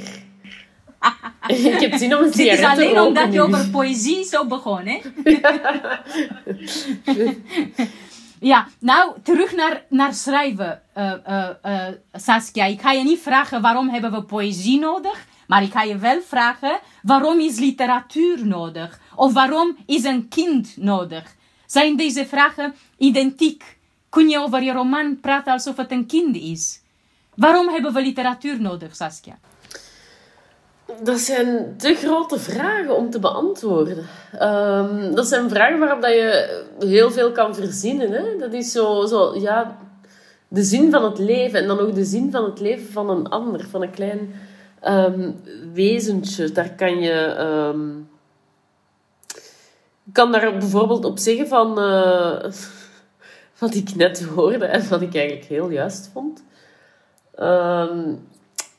[1.47, 5.01] ik heb zin om een Dit is alleen omdat je over poëzie zo begon, hè?
[8.43, 12.64] Ja, nou, terug naar, naar schrijven, eh, eh, eh, Saskia.
[12.64, 16.20] Ik ga je niet vragen waarom hebben we poëzie nodig, maar ik ga je wel
[16.20, 19.01] vragen waarom is literatuur nodig?
[19.14, 21.36] Of waarom is een kind nodig?
[21.66, 23.78] Zijn deze vragen identiek?
[24.09, 26.80] Kun je over je roman praten alsof het een kind is?
[27.34, 29.38] Waarom hebben we literatuur nodig, Saskia?
[31.03, 34.07] Dat zijn te grote vragen om te beantwoorden.
[34.38, 38.11] Ehm, dat zijn vragen waarop dat je heel veel kan verzinnen.
[38.12, 38.36] Hè?
[38.38, 39.78] Dat is zo, zo, ja,
[40.49, 41.61] de zin van het leven.
[41.61, 43.66] En dan ook de zin van het leven van een ander.
[43.70, 44.34] Van een klein
[44.80, 45.30] ehm,
[45.72, 46.53] wezentje.
[46.53, 47.12] Daar kan je...
[47.12, 47.88] ehm,
[50.12, 51.78] kan daar bijvoorbeeld op zeggen van...
[51.78, 52.51] eh,
[53.59, 56.45] wat ik net hoorde en wat ik eigenlijk heel juist vond.
[57.34, 58.14] Ehm,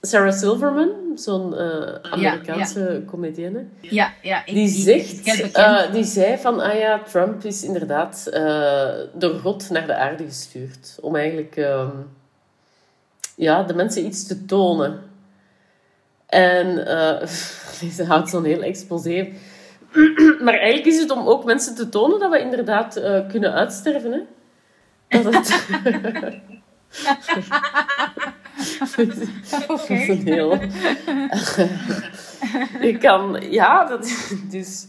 [0.05, 4.45] Sarah Silverman, zo'n eh, Amerikaanse comedienne, Ja, ja.
[4.45, 9.33] Ik, die zegt, ik eh, die zei van, ah ja, Trump is inderdaad eh, door
[9.33, 10.97] God naar de aarde gestuurd.
[11.01, 11.89] Om eigenlijk ehm,
[13.35, 14.99] ja, de mensen iets te tonen.
[16.25, 16.75] En
[17.97, 19.27] ze houdt zo'n heel exposé.
[20.45, 24.11] maar eigenlijk is het om ook mensen te tonen dat we inderdaad kunnen uitsterven.
[24.11, 25.21] Hè?
[25.21, 25.65] Dat het...
[30.23, 30.51] Heel...
[32.87, 33.41] Je kan...
[33.49, 34.33] Ja, dat is...
[34.49, 34.87] Dus...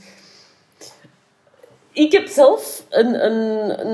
[1.92, 3.86] Ik heb zelf een, een,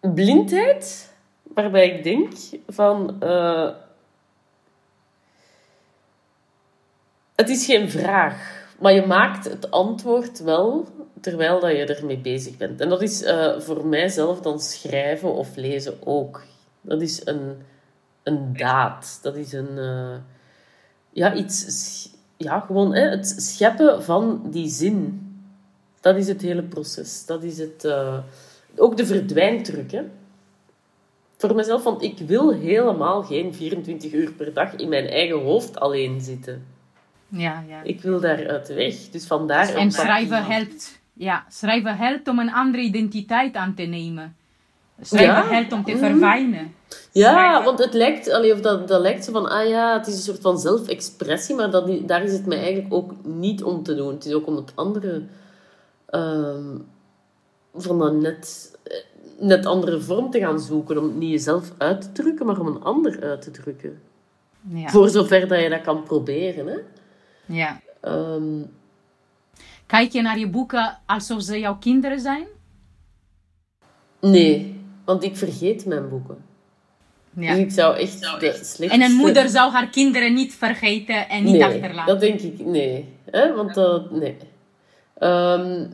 [0.00, 2.32] een blindheid waarbij ik denk
[2.66, 3.16] van...
[3.20, 3.68] eh,
[7.34, 10.88] het is geen vraag, maar je maakt het antwoord wel
[11.20, 12.80] terwijl dat je ermee bezig bent.
[12.80, 16.42] En dat is eh, voor mijzelf dan schrijven of lezen ook.
[16.80, 17.62] Dat is een,
[18.24, 19.18] een daad.
[19.22, 19.78] Dat is een...
[19.78, 20.16] eh,
[21.10, 22.12] ja, iets...
[22.36, 25.20] Ja, gewoon hè, het scheppen van die zin.
[26.00, 27.26] Dat is het hele proces.
[27.26, 27.84] Dat is het...
[27.84, 28.18] eh,
[28.76, 30.02] ook de verdwijntruc, hè.
[31.36, 35.80] Voor mezelf, want ik wil helemaal geen 24 uur per dag in mijn eigen hoofd
[35.80, 36.66] alleen zitten.
[37.28, 37.82] Ja, ja.
[37.82, 38.94] Ik wil daar uit de weg.
[39.10, 39.74] Dus vandaar...
[39.74, 41.00] En schrijven helpt.
[41.12, 44.36] Ja, schrijven helpt om een andere identiteit aan te nemen.
[45.06, 45.46] Schrijven Ja.
[45.48, 46.00] helpt om te Mhm.
[46.04, 46.74] verfijnen.
[47.12, 50.14] Ja, want het lijkt, allee, of dat, dat lijkt zo van, ah ja, het is
[50.14, 53.94] een soort van zelfexpressie, maar dat, daar is het mij eigenlijk ook niet om te
[53.94, 54.14] doen.
[54.14, 55.22] Het is ook om het andere,
[56.06, 56.78] ehm,
[57.74, 58.96] van dat net, eh,
[59.38, 60.98] net andere vorm te gaan zoeken.
[60.98, 64.00] Om het niet jezelf uit te drukken, maar om een ander uit te drukken.
[64.68, 64.88] Ja.
[64.88, 66.66] Voor zover dat je dat kan proberen.
[66.66, 66.78] Hè?
[67.46, 67.80] ja.
[68.00, 68.62] Ehm,
[69.86, 72.46] Kijk je naar je boeken alsof ze jouw kinderen zijn?
[74.20, 76.36] nee, want ik vergeet mijn boeken.
[77.30, 77.52] Dus Ja.
[77.52, 78.88] ik zou echt de slechtste...
[78.88, 82.06] En een moeder zou haar kinderen niet vergeten en niet nee, achterlaten.
[82.06, 83.08] dat denk ik, nee.
[83.30, 83.54] Hè?
[83.54, 84.36] Want dat, nee.
[85.18, 85.86] Ehm,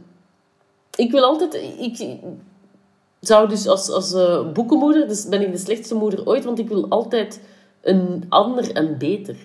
[0.97, 1.55] ik wil altijd...
[1.79, 2.19] Ik
[3.21, 5.09] zou dus als, als eh, boekenmoeder...
[5.09, 7.41] Dus ben ik de slechtste moeder ooit, want ik wil altijd
[7.81, 9.37] een ander en beter.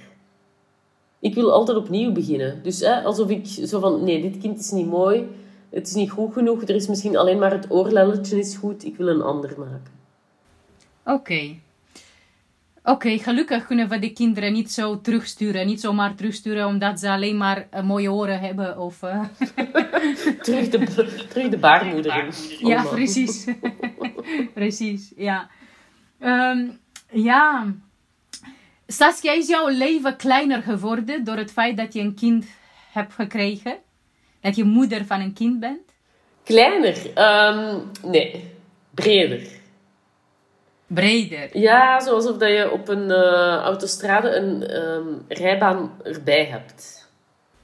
[1.20, 2.60] Ik wil altijd opnieuw beginnen.
[2.64, 4.04] Dus hè, alsof ik zo van...
[4.04, 5.28] Nee, dit kind is niet mooi.
[5.76, 6.62] Het is niet goed genoeg.
[6.62, 8.86] Er is misschien alleen maar het oorlelletje is goed.
[8.86, 9.94] Ik wil een ander maken.
[11.04, 11.56] Oké.
[12.84, 15.66] Oké, gelukkig kunnen we de kinderen niet zo terugsturen.
[15.66, 18.80] Niet zomaar terugsturen omdat ze alleen maar eh, mooie oren hebben.
[18.80, 19.24] Of, eh,
[20.42, 20.86] Terug de,
[21.30, 22.32] terug de baarmoeder in.
[22.68, 22.94] Ja, Allemaal.
[22.94, 23.48] precies.
[24.54, 25.50] precies, ja.
[26.20, 26.68] Ehm,
[27.12, 27.74] ja.
[28.88, 32.46] Saskia, is jouw leven kleiner geworden door het feit dat je een kind
[32.92, 33.78] hebt gekregen?
[34.46, 35.80] Dat je moeder van een kind bent?
[36.44, 36.98] Kleiner?
[37.14, 38.52] Ehm, nee.
[38.94, 39.42] Breder.
[40.88, 41.58] Breder.
[41.58, 47.10] Ja, zoals of dat je op een eh, autostrade een ehm, rijbaan erbij hebt.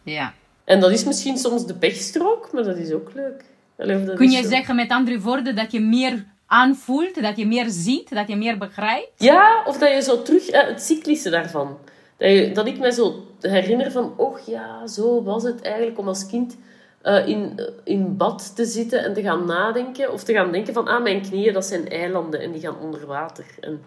[0.04, 0.34] Ja.
[0.64, 3.44] En dat is misschien soms de pechstrook, maar dat is ook leuk.
[3.78, 7.66] Allee, Kun je zo- zeggen met andere woorden dat je meer aanvoelt, dat je meer
[7.70, 9.12] ziet, dat je meer begrijpt?
[9.18, 10.50] Ja, of dat je zo terug...
[10.50, 11.78] eh, het cyclische daarvan.
[12.18, 14.14] Dat, je, dat ik mij zo herinner van...
[14.18, 16.58] Och ja, zo was het eigenlijk om als kind
[17.02, 20.12] eh, in, in bad te zitten en te gaan nadenken.
[20.12, 20.88] Of te gaan denken van...
[20.88, 23.45] Ah, mijn knieën, dat zijn eilanden en die gaan onder water.
[23.60, 23.82] En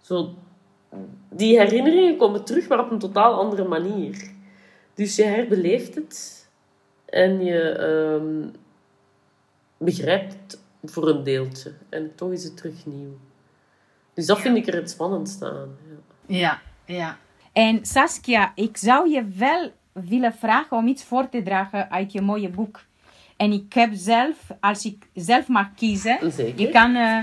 [0.00, 0.34] zo...
[1.30, 4.30] Die herinneringen komen terug, maar op een totaal andere manier.
[4.94, 6.48] Dus je herbeleeft het.
[7.04, 8.48] En je ehm,
[9.76, 10.34] begrijpt
[10.80, 11.72] het voor een deeltje.
[11.88, 13.16] En toch is het terug nieuw.
[14.14, 15.76] Dus dat vind ik er het spannendste aan.
[16.26, 16.36] Ja.
[16.36, 17.18] Ja, ja.
[17.52, 19.72] En Saskia, ik zou je wel
[20.04, 22.86] willen vragen om iets voor te dragen uit je mooie boek.
[23.36, 26.60] En ik heb zelf, als ik zelf mag kiezen, Zeker.
[26.60, 27.18] je kan, eh,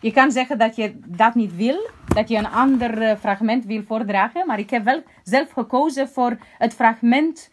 [0.00, 3.82] je kan zeggen dat je dat niet wil, dat je een ander eh, fragment wil
[3.82, 7.50] voordragen, maar ik heb wel zelf gekozen voor het fragment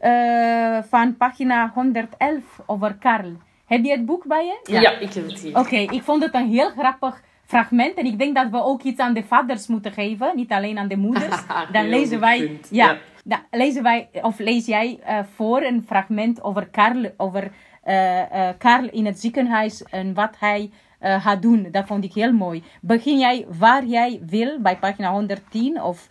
[0.00, 3.32] eh, van pagina 111 over Karl.
[3.66, 4.72] Heb je het boek bij je?
[4.72, 4.90] Ja.
[4.90, 5.58] ik heb het hier.
[5.58, 7.94] Oké, ik vond het een heel grappig fragment.
[7.94, 10.32] En ik denk dat we ook iets aan de vaders moeten geven.
[10.34, 11.42] Niet alleen aan de moeders.
[11.72, 12.60] Dan Heel lezen wij...
[12.70, 14.08] Ja, dan lezen wij...
[14.22, 17.10] Of lees jij eh, voor een fragment over Karl...
[17.16, 17.50] Over
[17.82, 19.82] eh, eh, Karl in het ziekenhuis.
[19.82, 20.70] En wat hij
[21.02, 21.68] gaat doen.
[21.70, 22.62] Dat vond ik heel mooi.
[22.80, 24.60] Begin jij waar jij wil.
[24.60, 26.08] Bij pagina 110 of...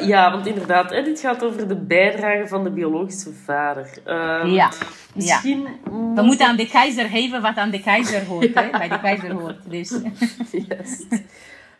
[0.00, 3.98] Ja, want inderdaad, hè, dit gaat over de bijdrage van de biologische vader.
[4.04, 4.70] Ehm, Ja.
[5.14, 5.66] Misschien...
[6.14, 8.54] We moeten aan de keizer geven wat aan de keizer hoort.
[8.54, 8.70] Hè?
[8.78, 9.70] Bij de keizer hoort.
[9.70, 9.90] Dus...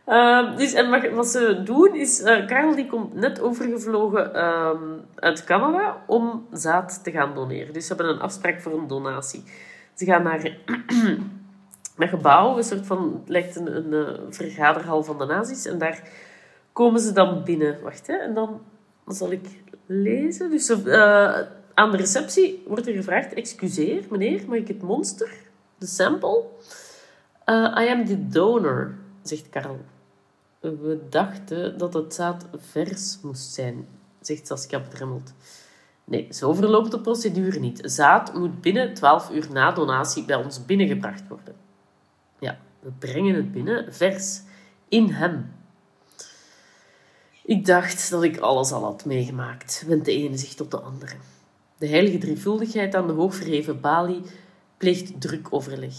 [0.09, 4.83] Ehm, dus, en wat, ze doen is, eh Karel die komt net overgevlogen ehm,
[5.15, 7.73] uit Canada om zaad te gaan doneren.
[7.73, 9.45] Dus ze hebben een afspraak voor een donatie.
[9.95, 10.45] Ze gaan naar
[11.97, 15.67] een gebouw, een soort van, lijkt een, een, eh, vergaderhal van de nazi's.
[15.67, 16.03] En daar
[16.73, 17.83] komen ze dan binnen.
[17.83, 18.15] Wacht, hè.
[18.15, 18.61] En dan
[19.07, 19.47] zal ik
[19.87, 20.51] lezen.
[20.51, 21.41] Dus eh,
[21.75, 23.35] aan de receptie wordt er gevraagd...
[23.35, 25.31] Excuseer, meneer, mag ik het monster?
[25.79, 26.45] De sample?
[27.49, 29.81] I am the donor, zegt Karel.
[30.61, 33.89] We dachten dat het zaad vers moest zijn,
[34.21, 35.33] zegt Saskia bedremmeld.
[36.05, 37.81] Nee, zo verloopt de procedure niet.
[37.85, 41.55] Zaad moet binnen 12 uur na donatie bij ons binnengebracht worden.
[42.39, 44.41] Ja, we brengen het binnen, vers,
[44.89, 45.53] in hem.
[47.45, 51.15] Ik dacht dat ik alles al had meegemaakt, wendt de ene zich tot de andere.
[51.79, 54.23] De heilige drievuldigheid aan de hoogverheven balie
[54.77, 55.95] pleegt druk overleg.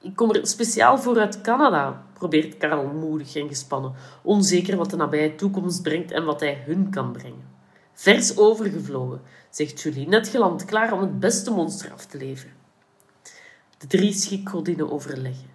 [0.00, 3.92] Ik kom er speciaal voor uit Canada, probeert Karel moedig en gespannen,
[4.22, 7.56] onzeker wat de nabije toekomst brengt en wat hij hun kan brengen.
[7.92, 12.56] Vers overgevlogen, zegt Julie, net geland, klaar om het beste monster af te leveren.
[13.78, 15.50] De drie schikgodinnen overleggen.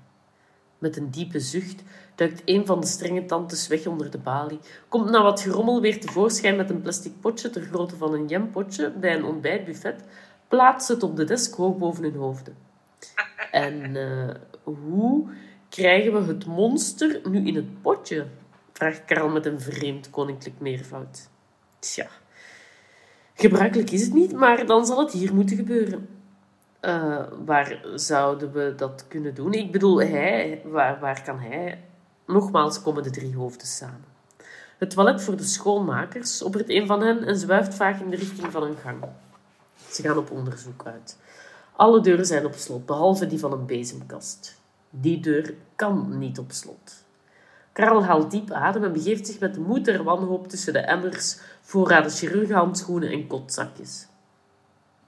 [0.78, 1.84] Met een diepe zucht
[2.16, 6.00] duikt een van de strenge tantes weg onder de balie, komt na wat gerommel weer
[6.00, 10.04] tevoorschijn met een plastic potje ter grootte van een jampotje bij een ontbijtbuffet,
[10.48, 12.56] plaatst het op de desk hoog boven hun hoofden.
[13.52, 15.30] En eh, hoe
[15.74, 18.26] krijgen we het monster nu in het potje?
[18.74, 21.30] vraagt Karel met een vreemd koninklijk meervoud.
[21.80, 22.08] Tja,
[23.34, 26.10] gebruikelijk is het niet, maar dan zal het hier moeten gebeuren.
[26.80, 29.54] Eh, waar zouden we dat kunnen doen?
[29.54, 31.84] Ik bedoel, hij, waar, waar kan hij?
[32.28, 34.06] Nogmaals komen de drie hoofden samen.
[34.78, 38.52] Het toilet voor de schoonmakers oppert een van hen en zwuift vaag in de richting
[38.52, 39.04] van een gang.
[39.90, 41.18] Ze gaan op onderzoek uit.
[41.76, 44.62] Alle deuren zijn op slot, behalve die van een bezemkast.
[44.96, 47.04] Die deur kan niet op slot.
[47.72, 52.12] Karel haalt diep adem en begeeft zich met de moed wanhoop tussen de emmers, voorraden
[52.12, 54.08] chirurgenhandschoenen en kotzakjes.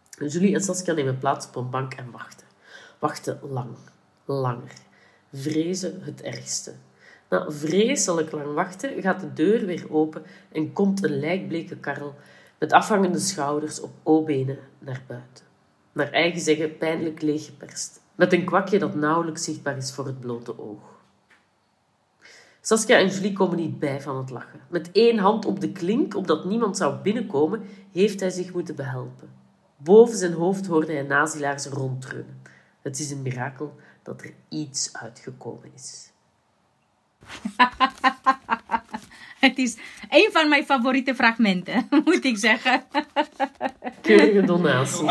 [0.10, 2.48] Julie en Saskia nemen plaats op een bank en wachten.
[3.00, 3.76] Wachten lang,
[4.26, 4.74] langer.
[5.34, 6.74] Vrezen het ergste.
[7.30, 12.16] Na vreselijk lang wachten gaat de deur weer open en komt een lijkbleke Karel
[12.60, 15.46] met afhangende schouders op O-benen naar buiten
[15.96, 20.59] naar eigen zeggen pijnlijk leeggeperst, met een kwakje dat nauwelijks zichtbaar is voor het blote
[20.59, 20.93] oog.
[22.61, 24.59] Saskia en Julie komen niet bij van het lachen.
[24.68, 27.61] Met één hand op de klink, opdat niemand zou binnenkomen,
[27.91, 29.30] heeft hij zich moeten behelpen.
[29.78, 32.41] Boven zijn hoofd hoorde hij nazilaars rondtreunen.
[32.82, 36.11] Het is een mirakel dat er iets uitgekomen is.
[39.46, 39.78] Het is
[40.10, 42.84] een van mijn favoriete fragmenten, moet ik zeggen.
[44.02, 45.08] Keurige donatie.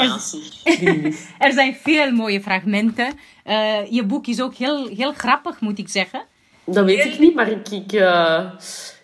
[1.39, 3.13] Er zijn veel mooie fragmenten.
[3.45, 6.23] Eh, je boek is ook heel, heel grappig, moet ik zeggen.
[6.65, 8.51] Dat weet ik niet, maar ik, ik, eh,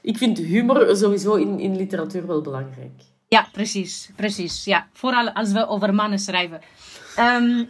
[0.03, 3.01] ik vind humor sowieso in, in literatuur wel belangrijk.
[3.29, 4.11] Ja, precies.
[4.17, 4.89] precies ja.
[4.93, 6.61] Vooral als we over mannen schrijven.
[7.17, 7.65] Ehm,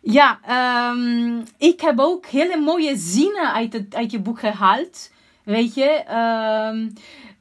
[0.00, 5.10] ja, ehm, ik heb ook hele mooie zinnen uit, het, uit je boek gehaald.
[5.48, 6.02] Weet je?
[6.06, 6.88] Ehm,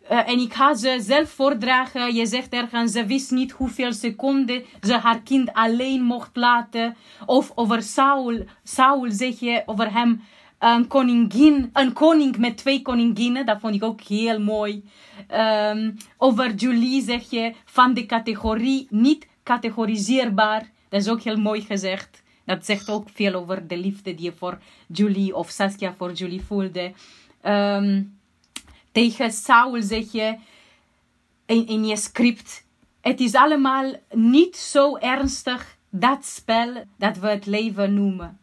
[0.07, 2.15] eh, en ik ga ze zelf voordragen.
[2.15, 6.95] Je zegt ergens, ze wist niet hoeveel seconden ze haar kind alleen mocht laten.
[7.25, 10.21] Of over Saul, Saul zeg je over hem
[10.59, 13.45] een koningin, een koning met twee koninginnen.
[13.45, 14.83] Dat vond ik ook heel mooi.
[15.27, 20.71] Ehm, over Julie zeg je van de categorie niet categoriseerbaar.
[20.89, 22.23] Dat is ook heel mooi gezegd.
[22.45, 26.41] Dat zegt ook veel over de liefde die je voor Julie of Saskia voor Julie
[26.41, 26.91] voelde.
[27.41, 28.03] Ehm,
[28.91, 30.37] tegen Saul zeg je
[31.45, 32.65] in, in je script:
[33.01, 38.39] Het is allemaal niet zo ernstig, dat spel dat we het leven noemen.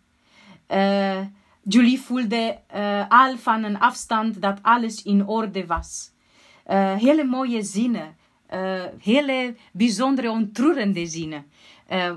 [0.68, 1.20] Uh,
[1.62, 6.11] Julie voelde uh, al van een afstand dat alles in orde was.
[6.70, 8.16] Uh, hele mooie zinnen.
[8.99, 11.47] hele bijzondere, ontroerende zinnen,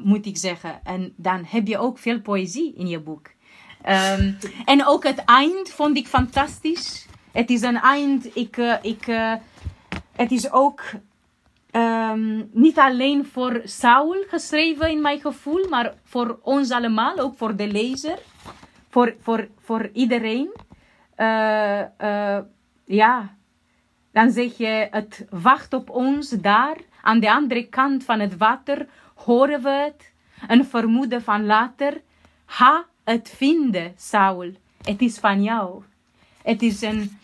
[0.04, 0.84] moet ik zeggen.
[0.84, 3.32] En dan heb je ook veel poëzie in je boek.
[3.88, 7.08] Um, en ook het eind vond ik fantastisch.
[7.32, 9.34] Het is een eind, ik, uh, ik, uh,
[10.16, 10.82] het is ook
[11.72, 17.56] um, niet alleen voor Saul geschreven in mijn gevoel, maar voor ons allemaal, ook voor
[17.56, 18.20] de lezer,
[18.90, 20.50] voor, voor, voor iedereen.
[21.18, 22.40] Uh,
[22.86, 23.36] ja,
[24.12, 28.88] dan zeg je, het wacht op ons daar, aan de andere kant van het water,
[29.16, 30.12] horen we het,
[30.48, 32.02] een vermoeden van later.
[32.46, 34.52] Ha, het vinden, Saul.
[34.82, 35.84] Het is van jou.
[36.42, 37.18] Het is een,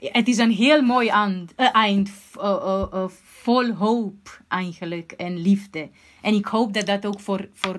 [0.00, 3.04] het is een heel mooi eind, eind uh, uh,
[3.42, 5.88] vol hoop eigenlijk en liefde.
[6.22, 7.76] En ik hoop dat dat ook voor, voor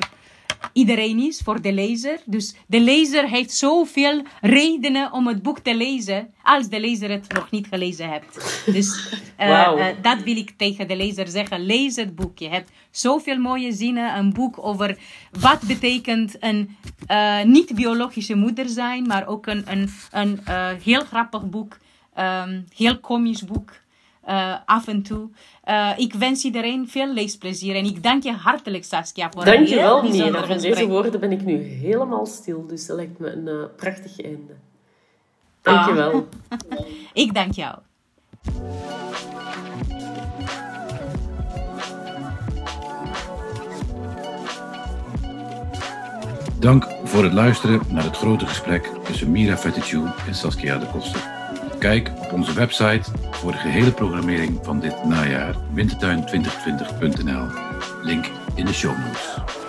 [0.74, 2.20] iedereen is, voor de lezer.
[2.26, 7.34] Dus de lezer heeft zoveel redenen om het boek te lezen, als de lezer het
[7.34, 8.64] nog niet gelezen hebt.
[8.66, 11.66] Dus uh, dat wil ik tegen de lezer zeggen.
[11.66, 12.40] Lees het boek.
[12.40, 14.18] Je hebt zoveel mooie zinnen.
[14.18, 14.98] Een boek over
[15.40, 16.78] wat betekent een
[17.12, 20.40] uh, niet-biologische moeder zijn, maar ook een, een, een
[20.84, 21.80] heel grappig boek
[22.14, 23.72] Ehm, heel komisch boek.
[24.22, 25.30] Eh, af en toe.
[25.64, 27.76] Eh, ik wens iedereen veel leesplezier.
[27.76, 30.46] En ik dank je hartelijk, Saskia, voor een heel Dankjewel, bijzonder Nina.
[30.46, 32.68] Van deze woorden ben ik nu helemaal stil.
[32.68, 34.54] Dus dat lijkt me een eh, prachtig einde.
[35.62, 36.28] Dankjewel.
[37.14, 37.76] Ik dank jou.
[46.60, 51.41] Dank voor het luisteren naar het grote gesprek tussen Mira Fettichou en Saskia de Koster.
[51.82, 57.46] Kijk op onze website voor de gehele programmering van dit najaar wintertuin2020.nl.
[58.02, 58.26] Link
[58.56, 59.61] in de show notes.